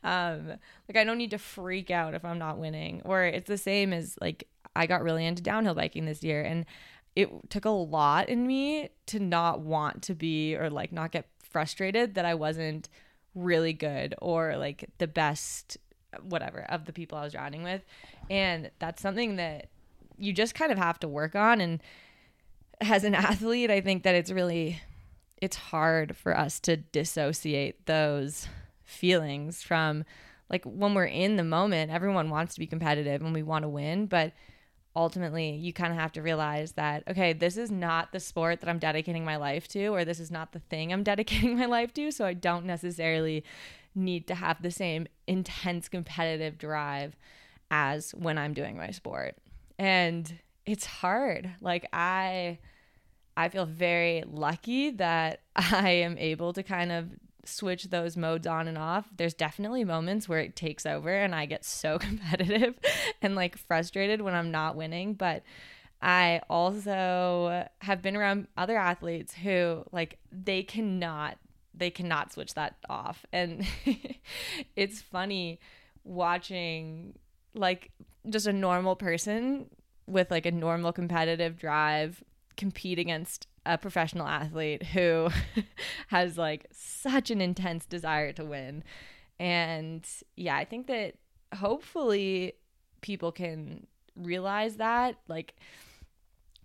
um 0.03 0.49
like 0.89 0.97
I 0.97 1.05
don't 1.05 1.19
need 1.19 1.31
to 1.31 1.39
freak 1.39 1.91
out 1.91 2.15
if 2.15 2.25
I'm 2.25 2.39
not 2.39 2.59
winning 2.59 3.03
or 3.05 3.23
it's 3.25 3.47
the 3.47 3.59
same 3.59 3.93
as 3.93 4.17
like 4.21 4.49
I 4.75 4.87
got 4.87 5.03
really 5.03 5.25
into 5.25 5.43
downhill 5.43 5.75
biking 5.75 6.05
this 6.05 6.23
year 6.23 6.43
and 6.43 6.67
it 7.15 7.31
took 7.51 7.65
a 7.65 7.71
lot 7.71 8.29
in 8.29 8.47
me 8.47 8.91
to 9.07 9.19
not 9.19 9.61
want 9.61 10.03
to 10.05 10.15
be 10.15 10.57
or 10.57 10.71
like 10.71 10.93
not 10.93 11.13
get 11.13 11.27
frustrated 11.43 12.15
that 12.15 12.25
I 12.25 12.35
wasn't 12.35 12.89
really 13.35 13.73
good 13.73 14.15
or 14.21 14.57
like 14.57 14.89
the 14.99 15.07
best 15.07 15.79
whatever 16.23 16.67
of 16.69 16.85
the 16.85 16.93
people 16.93 17.19
I 17.19 17.25
was 17.25 17.35
riding 17.35 17.63
with. 17.63 17.83
And 18.31 18.71
that's 18.79 19.03
something 19.03 19.37
that 19.37 19.69
you 20.17 20.33
just 20.33 20.55
kind 20.55 20.73
of 20.73 20.79
have 20.79 20.99
to 21.01 21.09
work 21.09 21.35
on. 21.35 21.61
And 21.61 21.83
as 22.81 23.05
an 23.05 23.15
athlete, 23.15 23.71
I 23.71 23.81
think 23.81 24.03
that 24.03 24.15
it's 24.15 24.31
really 24.31 24.81
it's 25.41 25.57
hard 25.57 26.17
for 26.17 26.37
us 26.37 26.59
to 26.61 26.77
dissociate 26.77 27.87
those 27.87 28.49
feelings 28.85 29.63
from 29.63 30.05
like 30.51 30.65
when 30.65 30.95
we're 30.95 31.05
in 31.05 31.37
the 31.37 31.45
moment, 31.45 31.93
everyone 31.93 32.31
wants 32.31 32.55
to 32.55 32.61
be 32.61 32.67
competitive 32.67 33.21
and 33.21 33.35
we 33.35 33.43
want 33.43 33.63
to 33.63 33.69
win, 33.69 34.07
but 34.07 34.33
ultimately 34.97 35.51
you 35.51 35.73
kind 35.73 35.93
of 35.93 35.99
have 35.99 36.11
to 36.13 36.23
realize 36.23 36.73
that 36.73 37.05
okay, 37.09 37.33
this 37.33 37.57
is 37.57 37.71
not 37.71 38.11
the 38.13 38.19
sport 38.19 38.61
that 38.61 38.69
I'm 38.69 38.79
dedicating 38.79 39.25
my 39.25 39.37
life 39.37 39.69
to 39.69 39.89
or 39.89 40.05
this 40.05 40.19
is 40.19 40.31
not 40.31 40.53
the 40.53 40.59
thing 40.59 40.93
I'm 40.93 41.03
dedicating 41.05 41.57
my 41.57 41.67
life 41.67 41.93
to, 41.95 42.11
so 42.11 42.25
I 42.25 42.35
don't 42.35 42.65
necessarily 42.65 43.45
need 43.95 44.27
to 44.27 44.35
have 44.35 44.63
the 44.63 44.71
same 44.71 45.07
intense 45.29 45.89
competitive 45.89 46.59
drive 46.59 47.15
as 47.71 48.13
when 48.13 48.39
I'm 48.39 48.55
doing 48.55 48.77
my 48.77 48.91
sport. 48.91 49.37
And 49.79 50.39
it's 50.67 50.87
hard. 50.87 51.51
Like 51.61 51.89
I 51.93 52.59
I 53.37 53.49
feel 53.51 53.67
very 53.67 54.25
lucky 54.27 54.91
that 54.93 55.41
I 55.57 55.91
am 55.91 56.19
able 56.19 56.53
to 56.55 56.63
kind 56.63 56.91
of 56.91 57.11
switch 57.45 57.85
those 57.85 58.17
modes 58.17 58.47
on 58.47 58.69
and 58.69 58.77
off. 58.77 59.09
There's 59.17 59.35
definitely 59.35 59.85
moments 59.85 60.29
where 60.29 60.41
it 60.41 60.57
takes 60.57 60.85
over 60.85 61.11
and 61.11 61.35
I 61.35 61.47
get 61.47 61.65
so 61.65 61.99
competitive 62.01 62.75
and 63.23 63.35
like 63.35 63.57
frustrated 63.57 64.21
when 64.21 64.35
I'm 64.35 64.51
not 64.51 64.77
winning, 64.77 65.15
but 65.15 65.43
I 66.01 66.43
also 66.49 67.67
have 67.81 68.03
been 68.03 68.17
around 68.17 68.49
other 68.57 68.77
athletes 68.77 69.35
who 69.35 69.85
like 69.91 70.19
they 70.31 70.63
cannot 70.63 71.39
they 71.79 71.91
cannot 71.91 72.33
switch 72.33 72.55
that 72.55 72.77
off. 72.89 73.25
And 73.33 73.67
it's 74.77 75.01
funny 75.01 75.61
watching 76.05 77.19
like 77.55 77.91
just 78.29 78.47
a 78.47 78.53
normal 78.53 78.97
person 78.97 79.67
with 80.07 80.31
like 80.31 80.47
a 80.47 80.51
normal 80.51 80.93
competitive 80.93 81.59
drive 81.59 82.23
compete 82.57 82.99
against 82.99 83.47
a 83.65 83.79
professional 83.79 84.27
athlete 84.27 84.83
who 84.83 85.29
has 86.09 86.39
like 86.39 86.67
such 86.73 87.31
an 87.31 87.41
intense 87.41 87.87
desire 87.87 88.33
to 88.33 88.45
win. 88.45 88.83
And 89.39 90.07
yeah, 90.37 90.57
I 90.57 90.65
think 90.65 90.87
that 90.89 91.15
hopefully 91.55 92.55
people 93.01 93.31
can 93.31 93.87
realize 94.17 94.77
that 94.77 95.17
like 95.29 95.55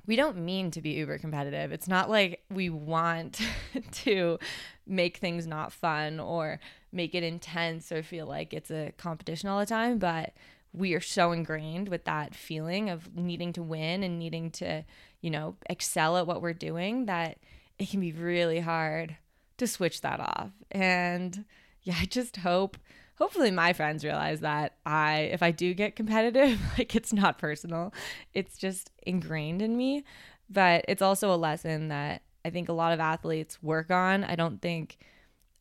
we 0.06 0.16
don't 0.16 0.38
mean 0.38 0.72
to 0.72 0.82
be 0.82 0.92
uber 0.92 1.18
competitive. 1.18 1.72
It's 1.72 1.88
not 1.88 2.10
like 2.10 2.44
we 2.50 2.70
want 2.70 3.40
to 3.92 4.38
make 4.86 5.18
things 5.18 5.48
not 5.48 5.72
fun 5.72 6.20
or 6.20 6.60
make 6.92 7.16
it 7.16 7.24
intense 7.24 7.92
or 7.92 8.04
feel 8.04 8.26
like 8.26 8.54
it's 8.54 8.72
a 8.72 8.92
competition 8.98 9.50
all 9.50 9.60
the 9.60 9.66
time, 9.66 9.98
but 9.98 10.34
we 10.74 10.94
are 10.94 11.02
so 11.02 11.32
ingrained 11.32 11.88
with 11.88 12.06
that 12.06 12.36
feeling 12.36 12.90
of 12.90 13.16
needing 13.16 13.54
to 13.54 13.64
win 13.64 14.04
and 14.04 14.20
needing 14.20 14.50
to, 14.52 14.84
you 15.22 15.30
know, 15.30 15.56
excel 15.70 16.18
at 16.18 16.28
what 16.28 16.42
we're 16.42 16.54
doing 16.54 17.06
that 17.06 17.38
it 17.78 17.90
can 17.90 18.00
be 18.00 18.12
really 18.12 18.60
hard 18.60 19.16
to 19.58 19.68
switch 19.68 20.02
that 20.02 20.20
off. 20.20 20.50
And 20.72 21.46
yeah, 21.84 21.96
I 22.00 22.06
just 22.06 22.38
hope 22.38 22.78
hopefully 23.24 23.52
my 23.52 23.72
friends 23.72 24.04
realize 24.04 24.42
that 24.42 24.74
I 24.86 25.30
if 25.32 25.42
I 25.42 25.52
do 25.52 25.74
get 25.74 25.96
competitive, 25.96 26.60
like 26.78 26.94
it's 26.94 27.14
not 27.14 27.38
personal. 27.38 27.94
It's 28.34 28.58
just 28.58 28.92
ingrained 29.08 29.62
in 29.62 29.78
me, 29.78 30.04
but 30.50 30.84
it's 30.90 31.02
also 31.02 31.34
a 31.34 31.38
lesson 31.38 31.88
that 31.88 32.24
I 32.44 32.50
think 32.50 32.68
a 32.68 32.74
lot 32.74 32.92
of 32.92 33.00
athletes 33.00 33.64
work 33.64 33.90
on. 33.90 34.26
I 34.26 34.36
don't 34.36 34.62
think 34.62 34.98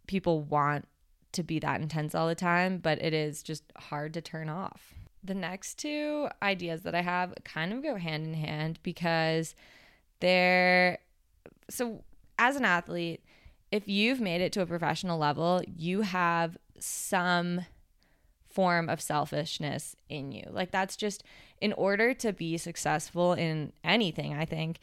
people 0.09 0.42
want 0.42 0.88
to 1.31 1.45
be 1.45 1.61
that 1.61 1.81
intense 1.81 2.16
all 2.16 2.26
the 2.26 2.35
time, 2.35 2.78
but 2.78 3.00
it 3.00 3.14
is 3.14 3.45
just 3.45 3.62
hard 3.76 4.12
to 4.14 4.21
turn 4.21 4.49
off 4.49 4.92
the 5.23 5.35
next 5.35 5.78
two 5.78 6.28
ideas 6.42 6.83
that 6.83 6.97
I 6.97 7.02
have 7.02 7.33
kind 7.45 7.73
of 7.73 7.81
go 7.81 7.95
hand 7.95 8.26
in 8.26 8.35
hand 8.35 8.81
because 8.83 9.54
they're 10.19 10.99
so 11.71 12.02
as 12.40 12.57
an 12.57 12.64
athlete, 12.64 13.23
if 13.71 13.87
you've 13.87 14.21
made 14.21 14.40
it 14.40 14.50
to 14.54 14.62
a 14.62 14.66
professional 14.66 15.16
level, 15.16 15.62
you 15.76 16.00
have 16.00 16.59
some 16.84 17.62
form 18.50 18.88
of 18.88 19.00
selfishness 19.00 19.96
in 20.08 20.32
you. 20.32 20.44
Like 20.50 20.70
that's 20.70 20.96
just 20.96 21.24
in 21.60 21.72
order 21.72 22.12
to 22.14 22.32
be 22.32 22.58
successful 22.58 23.32
in 23.32 23.72
anything, 23.82 24.34
I 24.34 24.44
think 24.44 24.78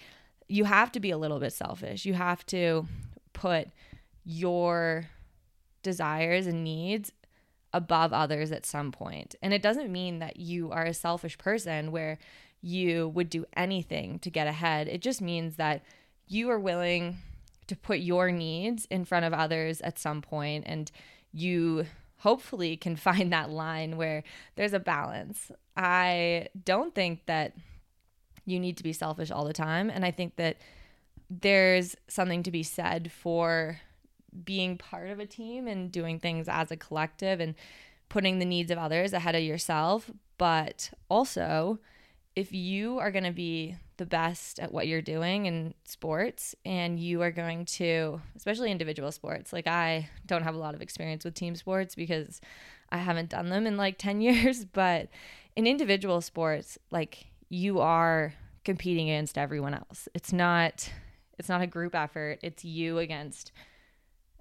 you 0.47 0.63
have 0.65 0.91
to 0.93 0.99
be 0.99 1.11
a 1.11 1.17
little 1.17 1.39
bit 1.39 1.53
selfish. 1.53 2.05
You 2.05 2.15
have 2.15 2.45
to 2.47 2.87
put 3.33 3.67
your 4.25 5.05
desires 5.83 6.47
and 6.47 6.63
needs 6.63 7.11
above 7.73 8.11
others 8.13 8.51
at 8.51 8.65
some 8.65 8.91
point. 8.91 9.35
And 9.41 9.53
it 9.53 9.61
doesn't 9.61 9.91
mean 9.91 10.19
that 10.19 10.37
you 10.37 10.71
are 10.71 10.85
a 10.85 10.93
selfish 10.93 11.37
person 11.37 11.91
where 11.91 12.17
you 12.61 13.07
would 13.09 13.29
do 13.29 13.45
anything 13.55 14.19
to 14.19 14.29
get 14.29 14.47
ahead. 14.47 14.87
It 14.87 15.01
just 15.01 15.21
means 15.21 15.55
that 15.57 15.83
you 16.27 16.49
are 16.49 16.59
willing 16.59 17.17
to 17.67 17.75
put 17.75 17.99
your 17.99 18.31
needs 18.31 18.85
in 18.89 19.05
front 19.05 19.25
of 19.25 19.33
others 19.33 19.79
at 19.81 19.99
some 19.99 20.21
point 20.21 20.63
and 20.67 20.91
you 21.33 21.85
hopefully 22.17 22.77
can 22.77 22.95
find 23.07 23.31
that 23.33 23.49
line 23.49 23.97
where 23.97 24.23
there's 24.55 24.73
a 24.73 24.79
balance. 24.79 25.51
I 25.75 26.49
don't 26.65 26.93
think 26.93 27.25
that 27.25 27.53
you 28.45 28.59
need 28.59 28.77
to 28.77 28.83
be 28.83 28.93
selfish 28.93 29.31
all 29.31 29.45
the 29.45 29.53
time 29.53 29.89
and 29.89 30.03
I 30.03 30.11
think 30.11 30.35
that 30.37 30.57
there's 31.29 31.95
something 32.07 32.41
to 32.43 32.51
be 32.51 32.63
said 32.63 33.11
for 33.11 33.79
being 34.43 34.77
part 34.77 35.09
of 35.09 35.19
a 35.19 35.25
team 35.25 35.67
and 35.67 35.91
doing 35.91 36.19
things 36.19 36.47
as 36.47 36.71
a 36.71 36.77
collective 36.77 37.39
and 37.39 37.55
putting 38.09 38.39
the 38.39 38.45
needs 38.45 38.71
of 38.71 38.77
others 38.77 39.13
ahead 39.13 39.35
of 39.35 39.43
yourself. 39.43 40.09
But 40.37 40.91
also, 41.09 41.79
if 42.35 42.53
you 42.53 42.99
are 42.99 43.11
going 43.11 43.23
to 43.23 43.31
be 43.31 43.75
the 43.97 44.05
best 44.05 44.59
at 44.59 44.71
what 44.71 44.87
you're 44.87 45.01
doing 45.01 45.45
in 45.45 45.73
sports 45.85 46.55
and 46.65 46.99
you 46.99 47.21
are 47.21 47.31
going 47.31 47.65
to, 47.65 48.21
especially 48.35 48.71
individual 48.71 49.11
sports, 49.11 49.51
like 49.51 49.67
I 49.67 50.09
don't 50.25 50.43
have 50.43 50.55
a 50.55 50.59
lot 50.59 50.75
of 50.75 50.81
experience 50.81 51.25
with 51.25 51.33
team 51.33 51.55
sports 51.55 51.95
because 51.95 52.39
I 52.91 52.97
haven't 52.97 53.29
done 53.29 53.49
them 53.49 53.67
in 53.67 53.77
like 53.77 53.97
10 53.99 54.21
years, 54.21 54.65
but 54.65 55.09
in 55.55 55.67
individual 55.67 56.21
sports, 56.21 56.77
like 56.91 57.27
you 57.49 57.79
are 57.79 58.33
competing 58.63 59.09
against 59.09 59.37
everyone 59.37 59.73
else. 59.73 60.07
It's 60.13 60.31
not 60.31 60.91
it's 61.37 61.49
not 61.49 61.61
a 61.61 61.67
group 61.67 61.95
effort. 61.95 62.39
It's 62.43 62.65
you 62.65 62.97
against 62.97 63.53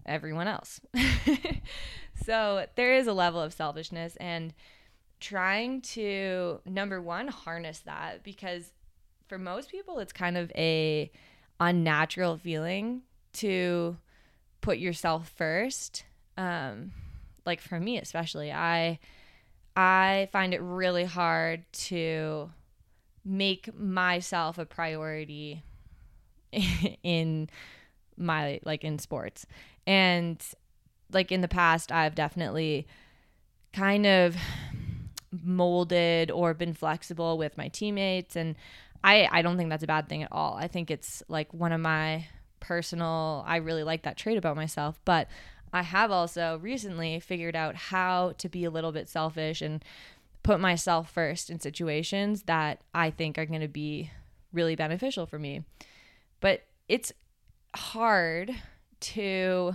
everyone 0.04 0.48
else. 0.48 0.80
so 2.24 2.66
there 2.74 2.94
is 2.94 3.06
a 3.06 3.12
level 3.12 3.40
of 3.40 3.52
selfishness 3.52 4.16
and 4.16 4.52
trying 5.20 5.80
to 5.80 6.60
number 6.64 7.00
one 7.00 7.28
harness 7.28 7.80
that 7.80 8.22
because 8.22 8.72
for 9.26 9.38
most 9.38 9.70
people 9.70 9.98
it's 9.98 10.12
kind 10.12 10.36
of 10.36 10.50
a 10.54 11.10
unnatural 11.60 12.36
feeling 12.36 13.02
to 13.32 13.96
put 14.60 14.78
yourself 14.78 15.28
first. 15.36 16.04
Um 16.36 16.92
like 17.44 17.60
for 17.62 17.80
me 17.80 17.96
especially 17.98 18.52
i 18.52 18.98
i 19.74 20.28
find 20.32 20.52
it 20.52 20.60
really 20.60 21.04
hard 21.04 21.64
to 21.72 22.50
make 23.24 23.74
myself 23.78 24.58
a 24.58 24.64
priority 24.66 25.62
in 27.02 27.48
my 28.16 28.60
like 28.64 28.84
in 28.84 28.98
sports. 28.98 29.46
And 29.86 30.42
like 31.12 31.30
in 31.30 31.40
the 31.40 31.48
past, 31.48 31.92
I've 31.92 32.14
definitely 32.14 32.86
kind 33.72 34.06
of 34.06 34.36
molded 35.30 36.30
or 36.30 36.54
been 36.54 36.74
flexible 36.74 37.36
with 37.38 37.56
my 37.58 37.68
teammates 37.68 38.36
and 38.36 38.56
I 39.04 39.28
I 39.30 39.42
don't 39.42 39.56
think 39.56 39.70
that's 39.70 39.82
a 39.82 39.86
bad 39.88 40.08
thing 40.08 40.22
at 40.22 40.32
all. 40.32 40.54
I 40.54 40.68
think 40.68 40.90
it's 40.90 41.22
like 41.28 41.52
one 41.52 41.72
of 41.72 41.80
my 41.80 42.26
personal 42.60 43.44
I 43.46 43.56
really 43.56 43.84
like 43.84 44.02
that 44.02 44.16
trait 44.16 44.38
about 44.38 44.56
myself, 44.56 45.00
but 45.04 45.28
I 45.72 45.82
have 45.82 46.10
also 46.10 46.58
recently 46.62 47.20
figured 47.20 47.54
out 47.54 47.76
how 47.76 48.32
to 48.38 48.48
be 48.48 48.64
a 48.64 48.70
little 48.70 48.92
bit 48.92 49.08
selfish 49.08 49.60
and 49.60 49.84
put 50.42 50.60
myself 50.60 51.10
first 51.10 51.50
in 51.50 51.60
situations 51.60 52.44
that 52.44 52.80
I 52.94 53.10
think 53.10 53.36
are 53.36 53.46
going 53.46 53.60
to 53.60 53.68
be 53.68 54.10
really 54.52 54.76
beneficial 54.76 55.26
for 55.26 55.38
me. 55.38 55.62
But 56.40 56.62
it's 56.88 57.12
hard 57.74 58.54
to 59.00 59.74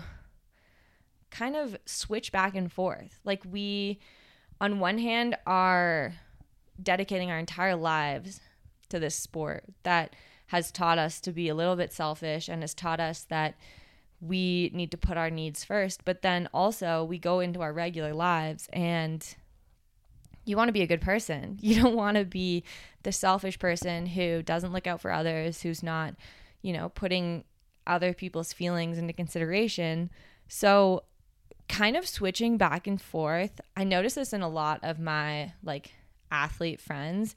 kind 1.30 1.56
of 1.56 1.78
switch 1.86 2.32
back 2.32 2.56
and 2.56 2.72
forth. 2.72 3.20
Like 3.24 3.44
we 3.46 4.00
on 4.64 4.80
one 4.80 4.98
hand 4.98 5.36
are 5.46 6.14
dedicating 6.82 7.30
our 7.30 7.38
entire 7.38 7.76
lives 7.76 8.40
to 8.88 8.98
this 8.98 9.14
sport 9.14 9.66
that 9.84 10.16
has 10.48 10.72
taught 10.72 10.98
us 10.98 11.20
to 11.20 11.34
be 11.34 11.50
a 11.50 11.56
little 11.56 11.76
bit 11.76 11.92
selfish 11.92 12.48
and 12.48 12.64
has 12.64 12.74
taught 12.74 13.02
us 13.02 13.26
that 13.26 13.56
we 14.22 14.72
need 14.74 14.90
to 14.90 14.98
put 14.98 15.18
our 15.18 15.30
needs 15.30 15.66
first. 15.66 16.06
But 16.06 16.22
then 16.22 16.48
also, 16.54 17.04
we 17.04 17.18
go 17.20 17.42
into 17.42 17.60
our 17.60 17.74
regular 17.74 18.14
lives 18.14 18.70
and 18.72 19.36
you 20.46 20.56
want 20.56 20.70
to 20.70 20.74
be 20.74 20.82
a 20.82 20.88
good 20.88 21.02
person. 21.02 21.60
You 21.62 21.82
don't 21.82 21.98
want 21.98 22.16
to 22.16 22.24
be 22.24 22.64
the 23.04 23.12
selfish 23.12 23.60
person 23.60 24.06
who 24.06 24.42
doesn't 24.42 24.72
look 24.72 24.88
out 24.88 25.02
for 25.02 25.12
others, 25.12 25.62
who's 25.62 25.84
not, 25.84 26.16
you 26.62 26.72
know, 26.72 26.88
putting 26.88 27.44
other 27.86 28.14
people's 28.14 28.54
feelings 28.54 28.98
into 28.98 29.12
consideration. 29.12 30.10
So, 30.48 31.04
kind 31.68 31.96
of 31.96 32.08
switching 32.08 32.58
back 32.58 32.88
and 32.88 33.02
forth, 33.02 33.62
I 33.76 33.84
notice 33.84 34.16
this 34.16 34.34
in 34.34 34.42
a 34.42 34.50
lot 34.50 34.80
of 34.84 35.00
my 35.00 35.54
like 35.64 35.94
athlete 36.32 36.82
friends 36.82 37.36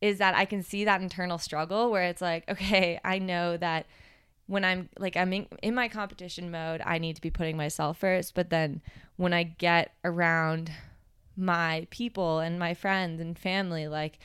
is 0.00 0.18
that 0.18 0.34
I 0.34 0.44
can 0.44 0.62
see 0.62 0.84
that 0.84 1.00
internal 1.00 1.38
struggle 1.38 1.90
where 1.90 2.04
it's 2.04 2.22
like, 2.22 2.44
okay, 2.48 3.00
I 3.04 3.18
know 3.18 3.56
that 3.56 3.86
when 4.46 4.64
I'm 4.64 4.88
like 4.98 5.16
I'm 5.16 5.32
in, 5.32 5.46
in 5.62 5.74
my 5.74 5.88
competition 5.88 6.50
mode, 6.50 6.80
I 6.84 6.98
need 6.98 7.16
to 7.16 7.22
be 7.22 7.30
putting 7.30 7.56
myself 7.56 7.98
first, 7.98 8.34
but 8.34 8.50
then 8.50 8.80
when 9.16 9.32
I 9.32 9.42
get 9.42 9.92
around 10.04 10.70
my 11.36 11.86
people 11.90 12.38
and 12.38 12.58
my 12.58 12.72
friends 12.72 13.20
and 13.20 13.38
family 13.38 13.88
like 13.88 14.18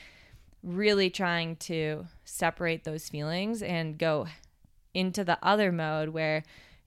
really 0.62 1.10
trying 1.10 1.56
to 1.56 2.06
separate 2.24 2.84
those 2.84 3.08
feelings 3.08 3.62
and 3.62 3.98
go 3.98 4.26
into 4.94 5.24
the 5.24 5.38
other 5.42 5.72
mode 5.72 6.10
where 6.10 6.44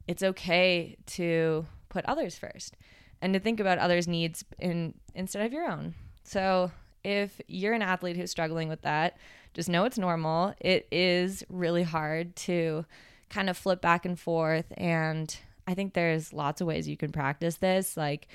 it's 0.07 0.23
okay 0.23 0.95
to 1.05 1.65
put 1.95 2.05
others 2.05 2.37
first 2.37 2.75
and 3.21 3.33
to 3.33 3.39
think 3.39 3.61
about 3.61 3.77
others' 3.77 4.07
needs 4.07 4.43
in 4.59 4.93
instead 5.15 5.45
of 5.45 5.53
your 5.53 5.65
own. 5.65 5.95
So 6.23 6.71
if 7.05 7.39
you're 7.47 7.73
an 7.73 7.81
athlete 7.81 8.17
who's 8.17 8.31
struggling 8.31 8.67
with 8.67 8.81
that, 8.81 9.17
just 9.53 9.69
know 9.69 9.85
it's 9.85 9.97
normal. 9.97 10.53
It 10.59 10.87
is 10.91 11.43
really 11.49 11.83
hard 11.83 12.35
to 12.47 12.85
kind 13.29 13.49
of 13.49 13.57
flip 13.57 13.79
back 13.79 14.05
and 14.05 14.19
forth. 14.19 14.65
And 14.75 15.35
I 15.65 15.73
think 15.73 15.93
there's 15.93 16.33
lots 16.33 16.59
of 16.59 16.67
ways 16.67 16.87
you 16.89 16.97
can 16.97 17.13
practice 17.13 17.55
this, 17.57 17.95
like 17.95 18.27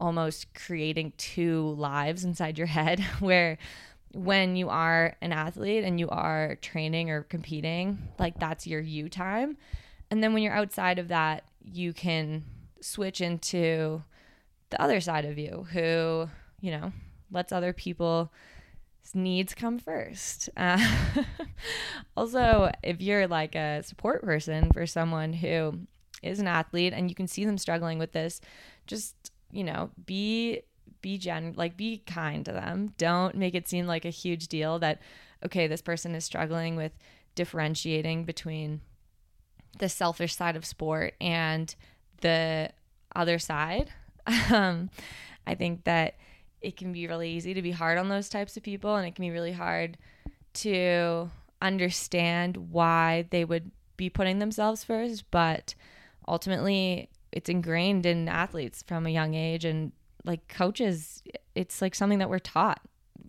almost 0.00 0.52
creating 0.54 1.12
two 1.16 1.76
lives 1.78 2.24
inside 2.24 2.58
your 2.58 2.66
head 2.78 2.98
where 3.20 3.58
when 4.12 4.56
you 4.56 4.68
are 4.68 5.16
an 5.20 5.32
athlete 5.32 5.84
and 5.84 6.00
you 6.00 6.08
are 6.08 6.56
training 6.56 7.10
or 7.10 7.22
competing, 7.22 7.98
like 8.18 8.38
that's 8.40 8.66
your 8.66 8.80
you 8.80 9.08
time. 9.08 9.56
And 10.10 10.22
then 10.22 10.34
when 10.34 10.42
you're 10.42 10.52
outside 10.52 10.98
of 10.98 11.08
that, 11.08 11.44
you 11.64 11.92
can 11.92 12.44
switch 12.84 13.20
into 13.20 14.02
the 14.70 14.80
other 14.80 15.00
side 15.00 15.24
of 15.24 15.38
you 15.38 15.66
who, 15.72 16.28
you 16.60 16.70
know, 16.70 16.92
lets 17.30 17.52
other 17.52 17.72
people 17.72 18.32
needs 19.14 19.54
come 19.54 19.78
first. 19.78 20.50
Uh, 20.56 20.78
also, 22.16 22.70
if 22.82 23.00
you're 23.00 23.26
like 23.26 23.54
a 23.54 23.82
support 23.82 24.22
person 24.22 24.70
for 24.72 24.86
someone 24.86 25.32
who 25.32 25.78
is 26.22 26.40
an 26.40 26.46
athlete 26.46 26.92
and 26.92 27.08
you 27.08 27.14
can 27.14 27.26
see 27.26 27.44
them 27.44 27.58
struggling 27.58 27.98
with 27.98 28.12
this, 28.12 28.40
just, 28.86 29.32
you 29.50 29.64
know, 29.64 29.90
be 30.04 30.60
be 31.00 31.18
gen 31.18 31.52
like 31.56 31.76
be 31.76 31.98
kind 32.06 32.44
to 32.44 32.52
them. 32.52 32.94
Don't 32.96 33.34
make 33.34 33.54
it 33.54 33.68
seem 33.68 33.86
like 33.86 34.04
a 34.04 34.10
huge 34.10 34.48
deal 34.48 34.78
that 34.78 35.00
okay, 35.44 35.66
this 35.66 35.82
person 35.82 36.14
is 36.14 36.24
struggling 36.24 36.76
with 36.76 36.92
differentiating 37.34 38.24
between 38.24 38.80
the 39.78 39.88
selfish 39.88 40.34
side 40.34 40.56
of 40.56 40.64
sport 40.64 41.14
and 41.20 41.74
the 42.24 42.70
other 43.14 43.38
side. 43.38 43.92
Um, 44.50 44.88
I 45.46 45.54
think 45.54 45.84
that 45.84 46.14
it 46.62 46.78
can 46.78 46.92
be 46.92 47.06
really 47.06 47.28
easy 47.28 47.52
to 47.52 47.60
be 47.60 47.72
hard 47.72 47.98
on 47.98 48.08
those 48.08 48.30
types 48.30 48.56
of 48.56 48.62
people 48.62 48.96
and 48.96 49.06
it 49.06 49.14
can 49.14 49.22
be 49.22 49.30
really 49.30 49.52
hard 49.52 49.98
to 50.54 51.30
understand 51.60 52.56
why 52.56 53.26
they 53.28 53.44
would 53.44 53.70
be 53.98 54.08
putting 54.08 54.38
themselves 54.38 54.82
first 54.82 55.30
but 55.30 55.74
ultimately 56.26 57.10
it's 57.32 57.50
ingrained 57.50 58.06
in 58.06 58.26
athletes 58.26 58.82
from 58.86 59.06
a 59.06 59.10
young 59.10 59.34
age 59.34 59.66
and 59.66 59.92
like 60.24 60.48
coaches 60.48 61.22
it's 61.54 61.82
like 61.82 61.94
something 61.94 62.18
that 62.18 62.30
we're 62.30 62.38
taught 62.38 62.80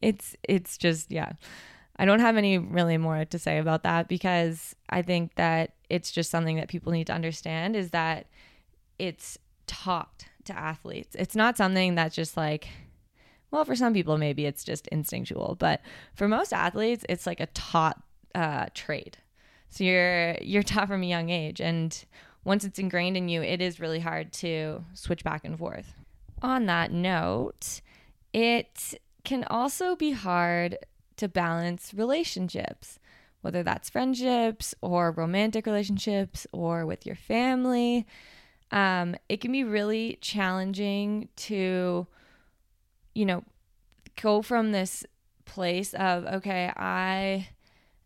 it's 0.00 0.34
it's 0.42 0.78
just 0.78 1.12
yeah 1.12 1.32
i 1.98 2.04
don't 2.04 2.20
have 2.20 2.36
any 2.36 2.58
really 2.58 2.98
more 2.98 3.24
to 3.24 3.38
say 3.38 3.58
about 3.58 3.82
that 3.82 4.08
because 4.08 4.74
i 4.90 5.02
think 5.02 5.34
that 5.36 5.72
it's 5.88 6.10
just 6.10 6.30
something 6.30 6.56
that 6.56 6.68
people 6.68 6.92
need 6.92 7.06
to 7.06 7.12
understand 7.12 7.76
is 7.76 7.90
that 7.90 8.26
it's 8.98 9.38
taught 9.66 10.26
to 10.44 10.56
athletes. 10.56 11.14
It's 11.18 11.36
not 11.36 11.56
something 11.56 11.94
that's 11.94 12.14
just 12.14 12.36
like, 12.36 12.68
well, 13.50 13.64
for 13.64 13.76
some 13.76 13.92
people, 13.92 14.18
maybe 14.18 14.46
it's 14.46 14.64
just 14.64 14.86
instinctual, 14.88 15.56
but 15.58 15.80
for 16.14 16.28
most 16.28 16.52
athletes, 16.52 17.04
it's 17.08 17.26
like 17.26 17.40
a 17.40 17.46
taught 17.46 18.00
uh, 18.34 18.66
trade. 18.74 19.18
So 19.68 19.84
you're 19.84 20.36
you're 20.40 20.62
taught 20.62 20.88
from 20.88 21.02
a 21.02 21.06
young 21.06 21.30
age, 21.30 21.60
and 21.60 22.04
once 22.44 22.64
it's 22.64 22.78
ingrained 22.78 23.16
in 23.16 23.28
you, 23.28 23.42
it 23.42 23.60
is 23.60 23.80
really 23.80 24.00
hard 24.00 24.32
to 24.34 24.84
switch 24.94 25.24
back 25.24 25.44
and 25.44 25.58
forth. 25.58 25.92
On 26.42 26.66
that 26.66 26.92
note, 26.92 27.80
it 28.32 28.94
can 29.24 29.44
also 29.44 29.96
be 29.96 30.12
hard 30.12 30.78
to 31.16 31.28
balance 31.28 31.92
relationships, 31.94 32.98
whether 33.40 33.62
that's 33.62 33.90
friendships 33.90 34.74
or 34.80 35.10
romantic 35.12 35.66
relationships 35.66 36.46
or 36.52 36.86
with 36.86 37.06
your 37.06 37.16
family 37.16 38.06
um, 38.70 39.14
it 39.28 39.40
can 39.40 39.52
be 39.52 39.64
really 39.64 40.18
challenging 40.20 41.28
to, 41.36 42.06
you 43.14 43.24
know, 43.24 43.44
go 44.20 44.42
from 44.42 44.72
this 44.72 45.04
place 45.44 45.94
of, 45.94 46.26
okay, 46.26 46.72
I 46.76 47.48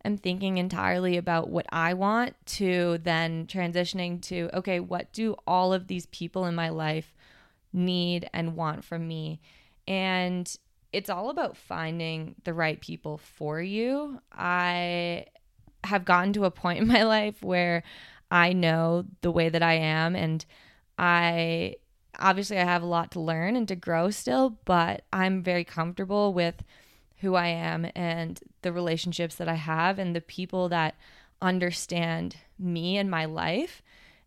am 0.05 0.17
thinking 0.17 0.57
entirely 0.57 1.17
about 1.17 1.49
what 1.49 1.65
I 1.71 1.93
want 1.93 2.35
to 2.45 2.99
then 3.03 3.47
transitioning 3.47 4.21
to, 4.23 4.49
okay, 4.53 4.79
what 4.79 5.11
do 5.13 5.35
all 5.47 5.73
of 5.73 5.87
these 5.87 6.05
people 6.07 6.45
in 6.45 6.55
my 6.55 6.69
life 6.69 7.13
need 7.73 8.29
and 8.33 8.55
want 8.55 8.83
from 8.83 9.07
me? 9.07 9.41
And 9.87 10.55
it's 10.93 11.09
all 11.09 11.29
about 11.29 11.57
finding 11.57 12.35
the 12.43 12.53
right 12.53 12.79
people 12.79 13.17
for 13.17 13.61
you. 13.61 14.19
I 14.31 15.25
have 15.83 16.05
gotten 16.05 16.33
to 16.33 16.45
a 16.45 16.51
point 16.51 16.79
in 16.81 16.87
my 16.87 17.03
life 17.03 17.41
where 17.41 17.83
I 18.29 18.53
know 18.53 19.05
the 19.21 19.31
way 19.31 19.49
that 19.49 19.63
I 19.63 19.73
am 19.73 20.15
and 20.15 20.45
I 20.97 21.75
obviously 22.19 22.57
I 22.57 22.63
have 22.63 22.83
a 22.83 22.87
lot 22.87 23.11
to 23.11 23.19
learn 23.19 23.55
and 23.55 23.67
to 23.67 23.75
grow 23.75 24.09
still, 24.09 24.57
but 24.65 25.03
I'm 25.11 25.43
very 25.43 25.63
comfortable 25.63 26.33
with 26.33 26.63
who 27.17 27.35
I 27.35 27.47
am 27.47 27.87
and 27.95 28.39
the 28.61 28.71
relationships 28.71 29.35
that 29.35 29.47
I 29.47 29.55
have 29.55 29.99
and 29.99 30.15
the 30.15 30.21
people 30.21 30.69
that 30.69 30.95
understand 31.41 32.37
me 32.59 32.97
and 32.97 33.09
my 33.09 33.25
life. 33.25 33.81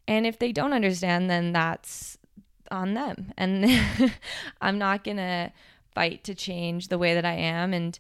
And 0.07 0.27
if 0.27 0.39
they 0.39 0.53
don't 0.53 0.73
understand, 0.73 1.31
then 1.31 1.53
that's 1.53 2.19
on 2.71 2.95
them. 2.95 3.33
And 3.37 3.67
I'm 4.61 4.79
not 4.79 5.05
going 5.05 5.17
to 5.19 5.53
fight 5.95 6.25
to 6.25 6.35
change 6.35 6.89
the 6.89 6.99
way 6.99 7.15
that 7.15 7.25
I 7.25 7.35
am. 7.35 7.73
And 7.73 7.99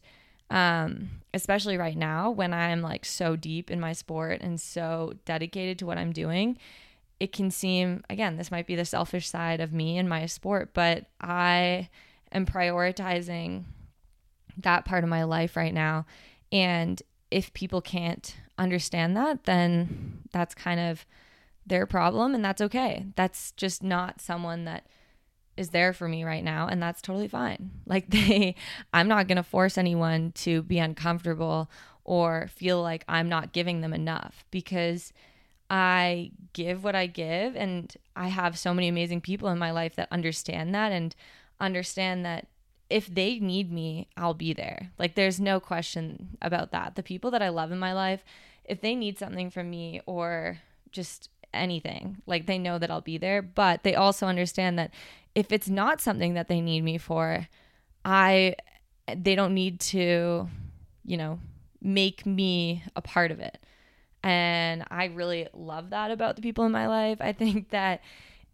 um, 0.51 1.11
especially 1.33 1.77
right 1.77 1.97
now 1.97 2.31
when 2.31 2.53
I'm 2.53 2.83
like 2.83 3.05
so 3.05 3.37
deep 3.37 3.71
in 3.71 3.81
my 3.81 3.93
sport 3.93 4.41
and 4.41 4.61
so 4.61 5.15
dedicated 5.25 5.79
to 5.79 5.87
what 5.87 5.99
I'm 5.99 6.13
doing, 6.13 6.59
it 7.21 7.33
can 7.33 7.51
seem, 7.51 8.03
again, 8.11 8.37
this 8.37 8.51
might 8.51 8.67
be 8.67 8.75
the 8.75 8.85
selfish 8.85 9.29
side 9.29 9.61
of 9.61 9.73
me 9.73 9.99
and 9.99 10.09
my 10.09 10.27
sport, 10.27 10.71
but 10.75 11.07
I 11.21 11.89
am 12.33 12.45
prioritizing 12.45 13.65
that 14.59 14.85
part 14.85 15.05
of 15.05 15.11
my 15.11 15.25
life 15.25 15.57
right 15.57 15.73
now. 15.73 16.07
And 16.53 17.01
if 17.31 17.53
people 17.55 17.81
can't 17.81 18.37
understand 18.59 19.17
that, 19.17 19.45
then 19.45 20.23
that's 20.33 20.55
kind 20.55 20.81
of 20.81 21.07
their 21.67 21.87
problem 21.87 22.35
and 22.35 22.45
that's 22.45 22.61
okay. 22.61 23.07
That's 23.17 23.53
just 23.53 23.83
not 23.83 24.21
someone 24.21 24.65
that 24.65 24.87
is 25.57 25.71
there 25.71 25.93
for 25.93 26.09
me 26.09 26.25
right 26.25 26.45
now 26.45 26.67
and 26.67 26.83
that's 26.83 27.03
totally 27.03 27.29
fine. 27.29 27.71
Like 27.87 28.09
they 28.09 28.57
I'm 28.93 29.09
not 29.09 29.29
going 29.29 29.37
to 29.37 29.43
force 29.43 29.79
anyone 29.79 30.33
to 30.37 30.63
be 30.63 30.79
uncomfortable 30.79 31.71
or 32.05 32.49
feel 32.49 32.83
like 32.83 33.05
I'm 33.09 33.29
not 33.29 33.53
giving 33.53 33.81
them 33.83 33.93
enough 33.93 34.45
because 34.51 35.13
I 35.71 36.33
give 36.53 36.85
what 36.85 36.95
I 36.95 37.07
give 37.07 37.57
and 37.57 37.95
I 38.17 38.29
have 38.29 38.59
so 38.59 38.75
many 38.75 38.89
amazing 38.89 39.21
people 39.21 39.49
in 39.49 39.59
my 39.59 39.71
life 39.71 39.97
that 39.97 40.09
understand 40.11 40.75
that 40.75 40.93
and 40.93 41.15
understand 41.61 42.25
that 42.25 42.47
if 42.91 43.07
they 43.07 43.39
need 43.39 43.73
me, 43.73 44.09
I'll 44.17 44.35
be 44.35 44.53
there. 44.53 44.91
Like 44.99 45.15
there's 45.15 45.41
no 45.41 45.61
question 45.61 46.37
about 46.43 46.71
that. 46.73 46.95
The 46.97 47.03
people 47.03 47.31
that 47.31 47.43
I 47.43 47.49
love 47.49 47.73
in 47.73 47.79
my 47.79 47.93
life, 47.93 48.25
if 48.65 48.81
they 48.81 48.95
need 48.95 49.19
something 49.19 49.51
from 49.51 49.71
me 49.71 50.01
or 50.07 50.59
just 50.93 51.31
anything, 51.53 52.19
like 52.27 52.47
they 52.47 52.59
know 52.59 52.79
that 52.79 52.91
I'll 52.91 53.01
be 53.01 53.19
there, 53.19 53.41
but 53.43 53.83
they 53.83 53.95
also 53.95 54.27
understand 54.27 54.79
that 54.79 54.91
if 55.35 55.53
it's 55.53 55.69
not 55.69 56.01
something 56.01 56.35
that 56.35 56.49
they 56.49 56.61
need 56.61 56.83
me 56.83 56.99
for, 56.99 57.49
I 58.05 58.57
they 59.15 59.35
don't 59.35 59.55
need 59.55 59.81
to, 59.81 60.49
you 61.05 61.17
know, 61.17 61.39
make 61.81 62.25
me 62.25 62.83
a 62.97 63.03
part 63.03 63.31
of 63.31 63.41
it. 63.41 63.59
And 64.23 64.85
I 64.91 65.07
really 65.07 65.49
love 65.53 65.91
that 65.91 66.11
about 66.11 66.37
the 66.37 66.43
people 66.43 66.65
in 66.65 66.73
my 66.73 66.89
life. 66.89 67.19
I 67.21 67.33
think 67.33 67.69
that 67.71 68.03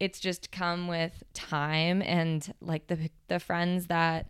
it's 0.00 0.18
just 0.18 0.50
come 0.50 0.88
with 0.88 1.22
time 1.34 2.02
and 2.02 2.52
like 2.60 2.86
the 2.88 3.10
the 3.28 3.38
friends 3.38 3.86
that 3.86 4.26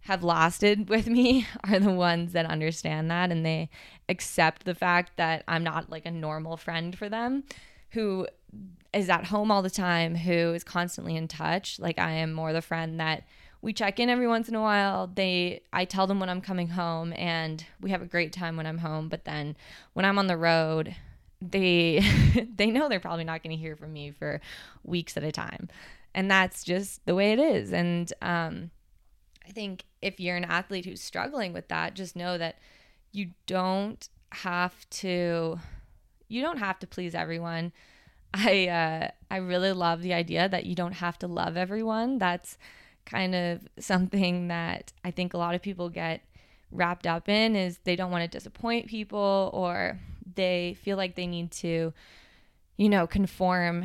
have 0.00 0.22
lasted 0.22 0.88
with 0.88 1.06
me 1.06 1.46
are 1.64 1.78
the 1.78 1.92
ones 1.92 2.32
that 2.32 2.46
understand 2.46 3.10
that 3.10 3.30
and 3.30 3.46
they 3.46 3.70
accept 4.08 4.64
the 4.64 4.74
fact 4.74 5.12
that 5.16 5.44
I'm 5.48 5.64
not 5.64 5.90
like 5.90 6.06
a 6.06 6.10
normal 6.10 6.56
friend 6.56 6.96
for 6.96 7.08
them 7.08 7.44
who 7.90 8.26
is 8.96 9.08
at 9.08 9.26
home 9.26 9.50
all 9.50 9.62
the 9.62 9.70
time, 9.70 10.14
who 10.14 10.54
is 10.54 10.64
constantly 10.64 11.16
in 11.16 11.28
touch. 11.28 11.78
Like 11.78 11.98
I 11.98 12.12
am 12.12 12.32
more 12.32 12.52
the 12.52 12.62
friend 12.62 12.98
that 13.00 13.24
we 13.62 13.72
check 13.72 13.98
in 13.98 14.08
every 14.08 14.28
once 14.28 14.48
in 14.48 14.54
a 14.54 14.60
while. 14.60 15.06
They 15.06 15.62
I 15.72 15.84
tell 15.84 16.06
them 16.06 16.20
when 16.20 16.28
I'm 16.28 16.40
coming 16.40 16.68
home 16.68 17.12
and 17.14 17.64
we 17.80 17.90
have 17.90 18.02
a 18.02 18.06
great 18.06 18.32
time 18.32 18.56
when 18.56 18.66
I'm 18.66 18.78
home, 18.78 19.08
but 19.08 19.24
then 19.24 19.56
when 19.92 20.04
I'm 20.04 20.18
on 20.18 20.26
the 20.26 20.36
road, 20.36 20.94
they 21.40 22.00
they 22.54 22.70
know 22.70 22.88
they're 22.88 23.00
probably 23.00 23.24
not 23.24 23.42
going 23.42 23.56
to 23.56 23.60
hear 23.60 23.76
from 23.76 23.92
me 23.92 24.10
for 24.10 24.40
weeks 24.84 25.16
at 25.16 25.24
a 25.24 25.32
time. 25.32 25.68
And 26.14 26.30
that's 26.30 26.64
just 26.64 27.04
the 27.06 27.14
way 27.14 27.32
it 27.32 27.38
is. 27.38 27.72
And 27.72 28.12
um 28.22 28.70
I 29.46 29.50
think 29.50 29.84
if 30.02 30.18
you're 30.20 30.36
an 30.36 30.44
athlete 30.44 30.84
who's 30.84 31.02
struggling 31.02 31.52
with 31.52 31.68
that, 31.68 31.94
just 31.94 32.16
know 32.16 32.36
that 32.38 32.58
you 33.12 33.30
don't 33.46 34.08
have 34.32 34.88
to 34.90 35.58
you 36.28 36.42
don't 36.42 36.58
have 36.58 36.78
to 36.80 36.86
please 36.86 37.14
everyone. 37.14 37.72
I 38.34 38.68
uh, 38.68 39.08
I 39.30 39.36
really 39.38 39.72
love 39.72 40.02
the 40.02 40.14
idea 40.14 40.48
that 40.48 40.66
you 40.66 40.74
don't 40.74 40.92
have 40.92 41.18
to 41.20 41.26
love 41.26 41.56
everyone. 41.56 42.18
That's 42.18 42.58
kind 43.04 43.34
of 43.34 43.66
something 43.78 44.48
that 44.48 44.92
I 45.04 45.10
think 45.10 45.32
a 45.32 45.38
lot 45.38 45.54
of 45.54 45.62
people 45.62 45.88
get 45.88 46.22
wrapped 46.72 47.06
up 47.06 47.28
in 47.28 47.54
is 47.54 47.78
they 47.84 47.96
don't 47.96 48.10
want 48.10 48.22
to 48.22 48.38
disappoint 48.38 48.88
people 48.88 49.50
or 49.54 49.98
they 50.34 50.76
feel 50.82 50.96
like 50.96 51.14
they 51.14 51.26
need 51.26 51.52
to 51.52 51.92
you 52.76 52.88
know 52.88 53.06
conform 53.06 53.84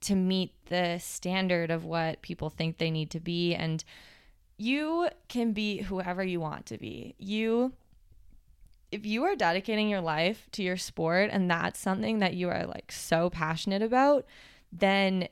to 0.00 0.14
meet 0.14 0.54
the 0.66 0.98
standard 0.98 1.70
of 1.70 1.84
what 1.84 2.22
people 2.22 2.48
think 2.48 2.78
they 2.78 2.90
need 2.90 3.10
to 3.10 3.20
be 3.20 3.54
and 3.54 3.84
you 4.60 5.08
can 5.28 5.52
be 5.52 5.78
whoever 5.78 6.22
you 6.22 6.38
want 6.38 6.66
to 6.66 6.76
be. 6.76 7.14
You 7.18 7.72
if 8.92 9.06
you 9.06 9.24
are 9.24 9.36
dedicating 9.36 9.88
your 9.88 10.00
life 10.00 10.48
to 10.52 10.62
your 10.62 10.76
sport 10.76 11.30
and 11.32 11.50
that's 11.50 11.78
something 11.78 12.18
that 12.18 12.34
you 12.34 12.48
are 12.48 12.66
like 12.66 12.90
so 12.90 13.30
passionate 13.30 13.82
about, 13.82 14.26
then 14.72 15.28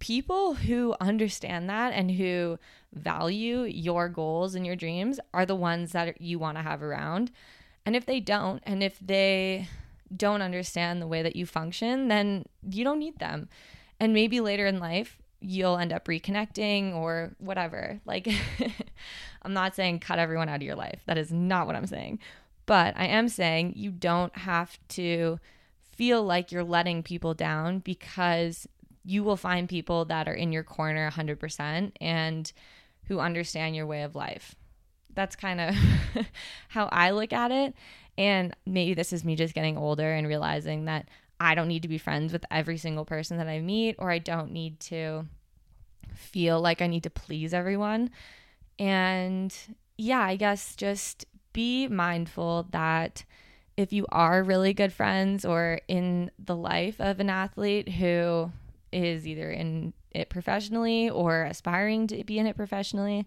people 0.00 0.54
who 0.54 0.94
understand 1.00 1.70
that 1.70 1.92
and 1.92 2.10
who 2.12 2.58
value 2.92 3.62
your 3.62 4.08
goals 4.08 4.54
and 4.54 4.66
your 4.66 4.76
dreams 4.76 5.20
are 5.32 5.46
the 5.46 5.54
ones 5.54 5.92
that 5.92 6.20
you 6.20 6.38
want 6.38 6.56
to 6.56 6.62
have 6.62 6.82
around. 6.82 7.30
And 7.86 7.94
if 7.94 8.04
they 8.04 8.20
don't, 8.20 8.62
and 8.64 8.82
if 8.82 8.98
they 8.98 9.68
don't 10.14 10.42
understand 10.42 11.00
the 11.00 11.06
way 11.06 11.22
that 11.22 11.36
you 11.36 11.46
function, 11.46 12.08
then 12.08 12.46
you 12.68 12.82
don't 12.82 12.98
need 12.98 13.18
them. 13.18 13.48
And 14.00 14.12
maybe 14.12 14.40
later 14.40 14.66
in 14.66 14.80
life, 14.80 15.18
you'll 15.40 15.78
end 15.78 15.92
up 15.92 16.06
reconnecting 16.06 16.94
or 16.94 17.34
whatever. 17.38 18.00
Like, 18.04 18.28
I'm 19.42 19.52
not 19.52 19.76
saying 19.76 20.00
cut 20.00 20.18
everyone 20.18 20.48
out 20.48 20.56
of 20.56 20.62
your 20.62 20.74
life. 20.74 21.00
That 21.06 21.18
is 21.18 21.32
not 21.32 21.66
what 21.66 21.76
I'm 21.76 21.86
saying. 21.86 22.18
But 22.68 22.98
I 22.98 23.06
am 23.06 23.30
saying 23.30 23.72
you 23.76 23.90
don't 23.90 24.36
have 24.36 24.78
to 24.88 25.40
feel 25.96 26.22
like 26.22 26.52
you're 26.52 26.62
letting 26.62 27.02
people 27.02 27.32
down 27.32 27.78
because 27.78 28.68
you 29.06 29.24
will 29.24 29.38
find 29.38 29.70
people 29.70 30.04
that 30.04 30.28
are 30.28 30.34
in 30.34 30.52
your 30.52 30.64
corner 30.64 31.10
100% 31.10 31.92
and 31.98 32.52
who 33.04 33.20
understand 33.20 33.74
your 33.74 33.86
way 33.86 34.02
of 34.02 34.14
life. 34.14 34.54
That's 35.14 35.34
kind 35.34 35.62
of 35.62 35.74
how 36.68 36.90
I 36.92 37.12
look 37.12 37.32
at 37.32 37.50
it. 37.50 37.72
And 38.18 38.54
maybe 38.66 38.92
this 38.92 39.14
is 39.14 39.24
me 39.24 39.34
just 39.34 39.54
getting 39.54 39.78
older 39.78 40.12
and 40.12 40.28
realizing 40.28 40.84
that 40.84 41.08
I 41.40 41.54
don't 41.54 41.68
need 41.68 41.82
to 41.82 41.88
be 41.88 41.96
friends 41.96 42.34
with 42.34 42.44
every 42.50 42.76
single 42.76 43.06
person 43.06 43.38
that 43.38 43.48
I 43.48 43.60
meet, 43.60 43.96
or 43.98 44.10
I 44.10 44.18
don't 44.18 44.52
need 44.52 44.78
to 44.80 45.24
feel 46.14 46.60
like 46.60 46.82
I 46.82 46.86
need 46.86 47.04
to 47.04 47.10
please 47.10 47.54
everyone. 47.54 48.10
And 48.78 49.56
yeah, 49.96 50.20
I 50.20 50.36
guess 50.36 50.76
just 50.76 51.24
be 51.58 51.88
mindful 51.88 52.68
that 52.70 53.24
if 53.76 53.92
you 53.92 54.06
are 54.12 54.44
really 54.44 54.72
good 54.72 54.92
friends 54.92 55.44
or 55.44 55.80
in 55.88 56.30
the 56.38 56.54
life 56.54 57.00
of 57.00 57.18
an 57.18 57.28
athlete 57.28 57.88
who 57.88 58.52
is 58.92 59.26
either 59.26 59.50
in 59.50 59.92
it 60.12 60.30
professionally 60.30 61.10
or 61.10 61.42
aspiring 61.42 62.06
to 62.06 62.22
be 62.22 62.38
in 62.38 62.46
it 62.46 62.54
professionally, 62.54 63.26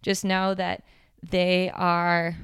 just 0.00 0.24
know 0.24 0.54
that 0.54 0.84
they 1.28 1.72
are 1.74 2.36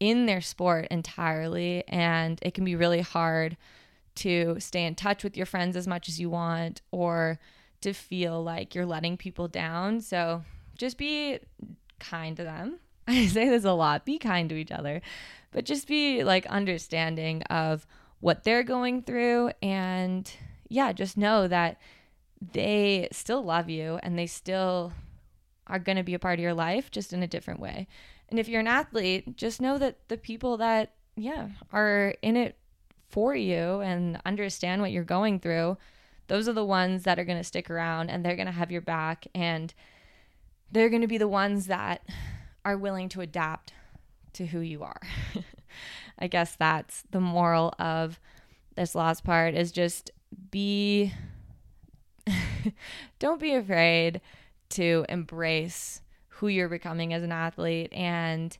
in 0.00 0.24
their 0.24 0.40
sport 0.40 0.88
entirely 0.90 1.86
and 1.88 2.38
it 2.40 2.54
can 2.54 2.64
be 2.64 2.74
really 2.74 3.02
hard 3.02 3.58
to 4.14 4.56
stay 4.58 4.86
in 4.86 4.94
touch 4.94 5.22
with 5.22 5.36
your 5.36 5.44
friends 5.44 5.76
as 5.76 5.86
much 5.86 6.08
as 6.08 6.18
you 6.18 6.30
want 6.30 6.80
or 6.92 7.38
to 7.82 7.92
feel 7.92 8.42
like 8.42 8.74
you're 8.74 8.86
letting 8.86 9.18
people 9.18 9.48
down. 9.48 10.00
So 10.00 10.44
just 10.78 10.96
be 10.96 11.40
kind 12.00 12.38
to 12.38 12.42
them 12.42 12.78
I 13.10 13.26
say 13.26 13.48
this 13.48 13.64
a 13.64 13.72
lot 13.72 14.04
be 14.04 14.18
kind 14.18 14.50
to 14.50 14.56
each 14.56 14.70
other, 14.70 15.00
but 15.50 15.64
just 15.64 15.88
be 15.88 16.24
like 16.24 16.44
understanding 16.46 17.42
of 17.44 17.86
what 18.20 18.44
they're 18.44 18.62
going 18.62 19.02
through. 19.02 19.52
And 19.62 20.30
yeah, 20.68 20.92
just 20.92 21.16
know 21.16 21.48
that 21.48 21.80
they 22.52 23.08
still 23.10 23.42
love 23.42 23.70
you 23.70 23.98
and 24.02 24.18
they 24.18 24.26
still 24.26 24.92
are 25.66 25.78
going 25.78 25.96
to 25.96 26.02
be 26.02 26.14
a 26.14 26.18
part 26.18 26.38
of 26.38 26.42
your 26.42 26.54
life 26.54 26.90
just 26.90 27.14
in 27.14 27.22
a 27.22 27.26
different 27.26 27.60
way. 27.60 27.88
And 28.28 28.38
if 28.38 28.46
you're 28.46 28.60
an 28.60 28.66
athlete, 28.66 29.36
just 29.36 29.60
know 29.60 29.78
that 29.78 29.96
the 30.08 30.18
people 30.18 30.58
that, 30.58 30.92
yeah, 31.16 31.48
are 31.72 32.14
in 32.20 32.36
it 32.36 32.56
for 33.08 33.34
you 33.34 33.80
and 33.80 34.20
understand 34.26 34.82
what 34.82 34.92
you're 34.92 35.02
going 35.02 35.40
through, 35.40 35.78
those 36.26 36.46
are 36.46 36.52
the 36.52 36.64
ones 36.64 37.04
that 37.04 37.18
are 37.18 37.24
going 37.24 37.38
to 37.38 37.44
stick 37.44 37.70
around 37.70 38.10
and 38.10 38.22
they're 38.22 38.36
going 38.36 38.46
to 38.46 38.52
have 38.52 38.70
your 38.70 38.82
back 38.82 39.26
and 39.34 39.72
they're 40.70 40.90
going 40.90 41.00
to 41.00 41.08
be 41.08 41.16
the 41.16 41.26
ones 41.26 41.68
that 41.68 42.02
are 42.68 42.76
willing 42.76 43.08
to 43.08 43.22
adapt 43.22 43.72
to 44.34 44.44
who 44.44 44.60
you 44.60 44.82
are. 44.82 45.00
I 46.18 46.26
guess 46.26 46.54
that's 46.54 47.02
the 47.10 47.20
moral 47.20 47.72
of 47.78 48.20
this 48.76 48.94
last 48.94 49.24
part 49.24 49.54
is 49.54 49.72
just 49.72 50.10
be 50.50 51.14
don't 53.18 53.40
be 53.40 53.54
afraid 53.54 54.20
to 54.68 55.06
embrace 55.08 56.02
who 56.28 56.48
you're 56.48 56.68
becoming 56.68 57.14
as 57.14 57.22
an 57.22 57.32
athlete 57.32 57.90
and 57.92 58.58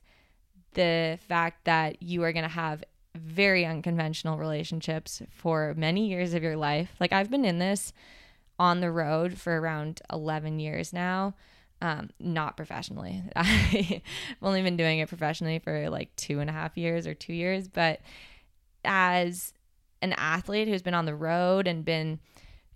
the 0.73 1.19
fact 1.27 1.65
that 1.65 2.01
you 2.01 2.23
are 2.23 2.33
going 2.33 2.43
to 2.43 2.49
have 2.49 2.83
very 3.15 3.63
unconventional 3.63 4.39
relationships 4.39 5.21
for 5.29 5.75
many 5.77 6.07
years 6.07 6.33
of 6.33 6.41
your 6.41 6.57
life. 6.57 6.95
Like 6.99 7.13
I've 7.13 7.29
been 7.29 7.45
in 7.45 7.59
this 7.59 7.93
on 8.57 8.79
the 8.79 8.91
road 8.91 9.37
for 9.37 9.59
around 9.59 10.01
11 10.11 10.59
years 10.59 10.91
now 10.91 11.35
um, 11.81 12.09
not 12.19 12.57
professionally. 12.57 13.23
I've 13.35 14.01
only 14.41 14.61
been 14.61 14.77
doing 14.77 14.99
it 14.99 15.09
professionally 15.09 15.59
for 15.59 15.89
like 15.89 16.15
two 16.15 16.39
and 16.39 16.49
a 16.49 16.53
half 16.53 16.77
years 16.77 17.07
or 17.07 17.13
two 17.13 17.33
years, 17.33 17.67
but 17.67 18.01
as 18.83 19.53
an 20.01 20.13
athlete 20.17 20.67
who's 20.67 20.81
been 20.81 20.93
on 20.93 21.05
the 21.05 21.15
road 21.15 21.67
and 21.67 21.85
been 21.85 22.19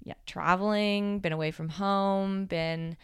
yeah, 0.03 0.13
traveling, 0.25 1.19
been 1.19 1.33
away 1.33 1.51
from 1.51 1.69
home, 1.69 2.45
been 2.45 2.97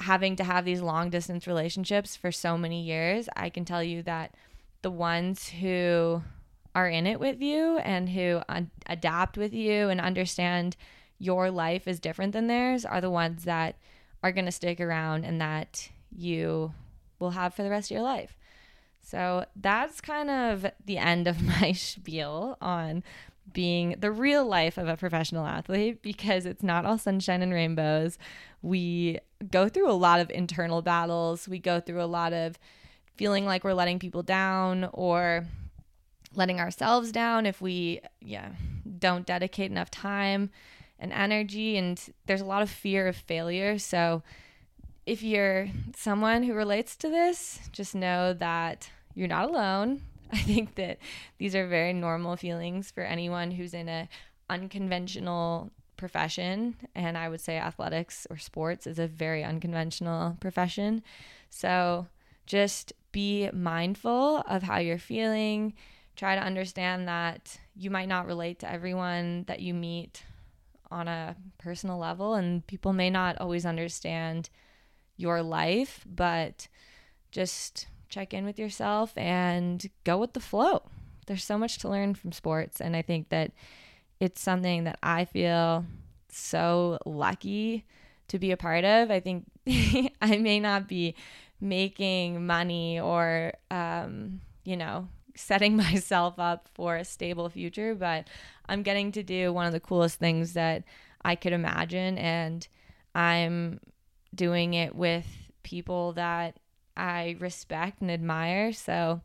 having 0.00 0.36
to 0.36 0.44
have 0.44 0.64
these 0.64 0.82
long 0.82 1.10
distance 1.10 1.46
relationships 1.46 2.16
for 2.16 2.32
so 2.32 2.58
many 2.58 2.82
years, 2.82 3.28
I 3.36 3.48
can 3.48 3.64
tell 3.64 3.82
you 3.82 4.02
that 4.02 4.34
the 4.82 4.90
ones 4.90 5.48
who 5.48 6.22
are 6.74 6.88
in 6.88 7.06
it 7.06 7.20
with 7.20 7.40
you 7.40 7.78
and 7.78 8.08
who 8.08 8.42
adapt 8.86 9.38
with 9.38 9.54
you 9.54 9.88
and 9.88 10.00
understand 10.00 10.76
your 11.18 11.50
life 11.50 11.86
is 11.86 12.00
different 12.00 12.32
than 12.32 12.48
theirs 12.48 12.84
are 12.84 13.00
the 13.00 13.10
ones 13.10 13.44
that 13.44 13.76
are 14.24 14.32
going 14.32 14.46
to 14.46 14.52
stick 14.52 14.80
around 14.80 15.24
and 15.24 15.38
that 15.40 15.90
you 16.10 16.72
will 17.18 17.32
have 17.32 17.54
for 17.54 17.62
the 17.62 17.68
rest 17.68 17.90
of 17.90 17.94
your 17.94 18.02
life. 18.02 18.38
So 19.02 19.44
that's 19.54 20.00
kind 20.00 20.30
of 20.30 20.66
the 20.84 20.96
end 20.96 21.28
of 21.28 21.42
my 21.60 21.72
spiel 21.72 22.56
on 22.60 23.04
being 23.52 23.96
the 23.98 24.10
real 24.10 24.46
life 24.46 24.78
of 24.78 24.88
a 24.88 24.96
professional 24.96 25.46
athlete 25.46 26.00
because 26.00 26.46
it's 26.46 26.62
not 26.62 26.86
all 26.86 26.96
sunshine 26.96 27.42
and 27.42 27.52
rainbows. 27.52 28.18
We 28.62 29.18
go 29.50 29.68
through 29.68 29.90
a 29.90 29.92
lot 29.92 30.20
of 30.20 30.30
internal 30.30 30.80
battles. 30.80 31.46
We 31.46 31.58
go 31.58 31.78
through 31.78 32.02
a 32.02 32.06
lot 32.06 32.32
of 32.32 32.58
feeling 33.16 33.44
like 33.44 33.62
we're 33.62 33.74
letting 33.74 33.98
people 33.98 34.22
down 34.22 34.88
or 34.94 35.44
letting 36.34 36.58
ourselves 36.58 37.12
down 37.12 37.44
if 37.44 37.60
we 37.60 38.00
yeah, 38.22 38.52
don't 38.98 39.26
dedicate 39.26 39.70
enough 39.70 39.90
time 39.90 40.50
and 41.04 41.12
energy 41.12 41.76
and 41.76 42.00
there's 42.24 42.40
a 42.40 42.46
lot 42.46 42.62
of 42.62 42.70
fear 42.70 43.06
of 43.06 43.14
failure. 43.14 43.78
So 43.78 44.22
if 45.06 45.22
you're 45.22 45.68
someone 45.94 46.42
who 46.42 46.54
relates 46.54 46.96
to 46.96 47.10
this 47.10 47.60
just 47.72 47.94
know 47.94 48.32
that 48.32 48.90
you're 49.14 49.28
not 49.28 49.48
alone. 49.48 50.00
I 50.32 50.38
think 50.38 50.74
that 50.76 50.98
these 51.38 51.54
are 51.54 51.66
very 51.68 51.92
normal 51.92 52.36
feelings 52.36 52.90
for 52.90 53.02
anyone 53.02 53.50
who's 53.50 53.74
in 53.74 53.88
a 53.88 54.08
unconventional 54.50 55.70
profession 55.96 56.76
and 56.94 57.16
i 57.16 57.28
would 57.28 57.40
say 57.40 57.56
athletics 57.56 58.26
or 58.28 58.36
sports 58.36 58.86
is 58.86 58.98
a 58.98 59.06
very 59.06 59.44
unconventional 59.44 60.36
profession. 60.40 61.02
So 61.50 62.08
just 62.46 62.92
be 63.12 63.48
mindful 63.52 64.38
of 64.48 64.62
how 64.62 64.78
you're 64.78 64.98
feeling. 64.98 65.74
Try 66.16 66.34
to 66.34 66.42
understand 66.42 67.08
that 67.08 67.58
you 67.76 67.90
might 67.90 68.08
not 68.08 68.26
relate 68.26 68.58
to 68.60 68.70
everyone 68.70 69.44
that 69.44 69.60
you 69.60 69.72
meet 69.74 70.24
on 70.90 71.08
a 71.08 71.36
personal 71.58 71.98
level, 71.98 72.34
and 72.34 72.66
people 72.66 72.92
may 72.92 73.10
not 73.10 73.38
always 73.40 73.66
understand 73.66 74.50
your 75.16 75.42
life, 75.42 76.04
but 76.06 76.68
just 77.30 77.86
check 78.08 78.32
in 78.32 78.44
with 78.44 78.58
yourself 78.58 79.12
and 79.16 79.90
go 80.04 80.16
with 80.16 80.32
the 80.32 80.40
flow. 80.40 80.82
There's 81.26 81.44
so 81.44 81.58
much 81.58 81.78
to 81.78 81.88
learn 81.88 82.14
from 82.14 82.32
sports. 82.32 82.80
And 82.80 82.94
I 82.94 83.02
think 83.02 83.30
that 83.30 83.52
it's 84.20 84.40
something 84.40 84.84
that 84.84 84.98
I 85.02 85.24
feel 85.24 85.84
so 86.28 86.98
lucky 87.04 87.84
to 88.28 88.38
be 88.38 88.52
a 88.52 88.56
part 88.56 88.84
of. 88.84 89.10
I 89.10 89.20
think 89.20 89.44
I 90.22 90.36
may 90.36 90.60
not 90.60 90.88
be 90.88 91.14
making 91.60 92.46
money 92.46 93.00
or, 93.00 93.52
um, 93.70 94.40
you 94.64 94.76
know, 94.76 95.08
setting 95.34 95.76
myself 95.76 96.38
up 96.38 96.68
for 96.74 96.96
a 96.96 97.04
stable 97.04 97.48
future, 97.48 97.94
but 97.94 98.28
I'm 98.68 98.82
getting 98.82 99.12
to 99.12 99.22
do 99.22 99.52
one 99.52 99.66
of 99.66 99.72
the 99.72 99.80
coolest 99.80 100.18
things 100.18 100.54
that 100.54 100.84
I 101.24 101.34
could 101.34 101.52
imagine. 101.52 102.18
And 102.18 102.66
I'm 103.14 103.80
doing 104.34 104.74
it 104.74 104.94
with 104.94 105.26
people 105.62 106.12
that 106.14 106.58
I 106.96 107.36
respect 107.38 108.00
and 108.00 108.10
admire. 108.10 108.72
So, 108.72 109.20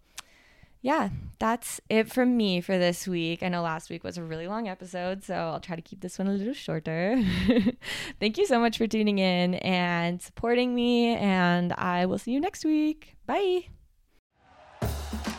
yeah, 0.82 1.10
that's 1.39 1.82
it 1.89 2.12
from 2.12 2.38
me 2.38 2.62
for 2.62 2.78
this 2.78 3.08
week. 3.08 3.43
I 3.43 3.50
know 3.50 3.62
last 3.62 3.89
week 3.89 4.04
was 4.04 4.17
a 4.17 4.24
really 4.24 4.48
long 4.48 4.67
episode, 4.67 5.24
so 5.24 5.34
I'll 5.34 5.60
try 5.60 5.76
to 5.76 5.82
keep 5.82 6.02
this 6.02 6.17
one 6.17 6.28
a 6.28 6.32
little 6.32 6.54
shorter. 6.54 7.22
Thank 8.19 8.38
you 8.38 8.45
so 8.45 8.60
much 8.60 8.78
for 8.78 8.88
tuning 8.88 9.19
in 9.19 9.56
and 9.56 10.22
supporting 10.22 10.74
me, 10.74 11.15
and 11.15 11.74
I 11.74 12.06
will 12.06 12.17
see 12.17 12.32
you 12.32 12.39
next 12.39 12.63
week. 12.63 13.15
Bye. 13.26 13.78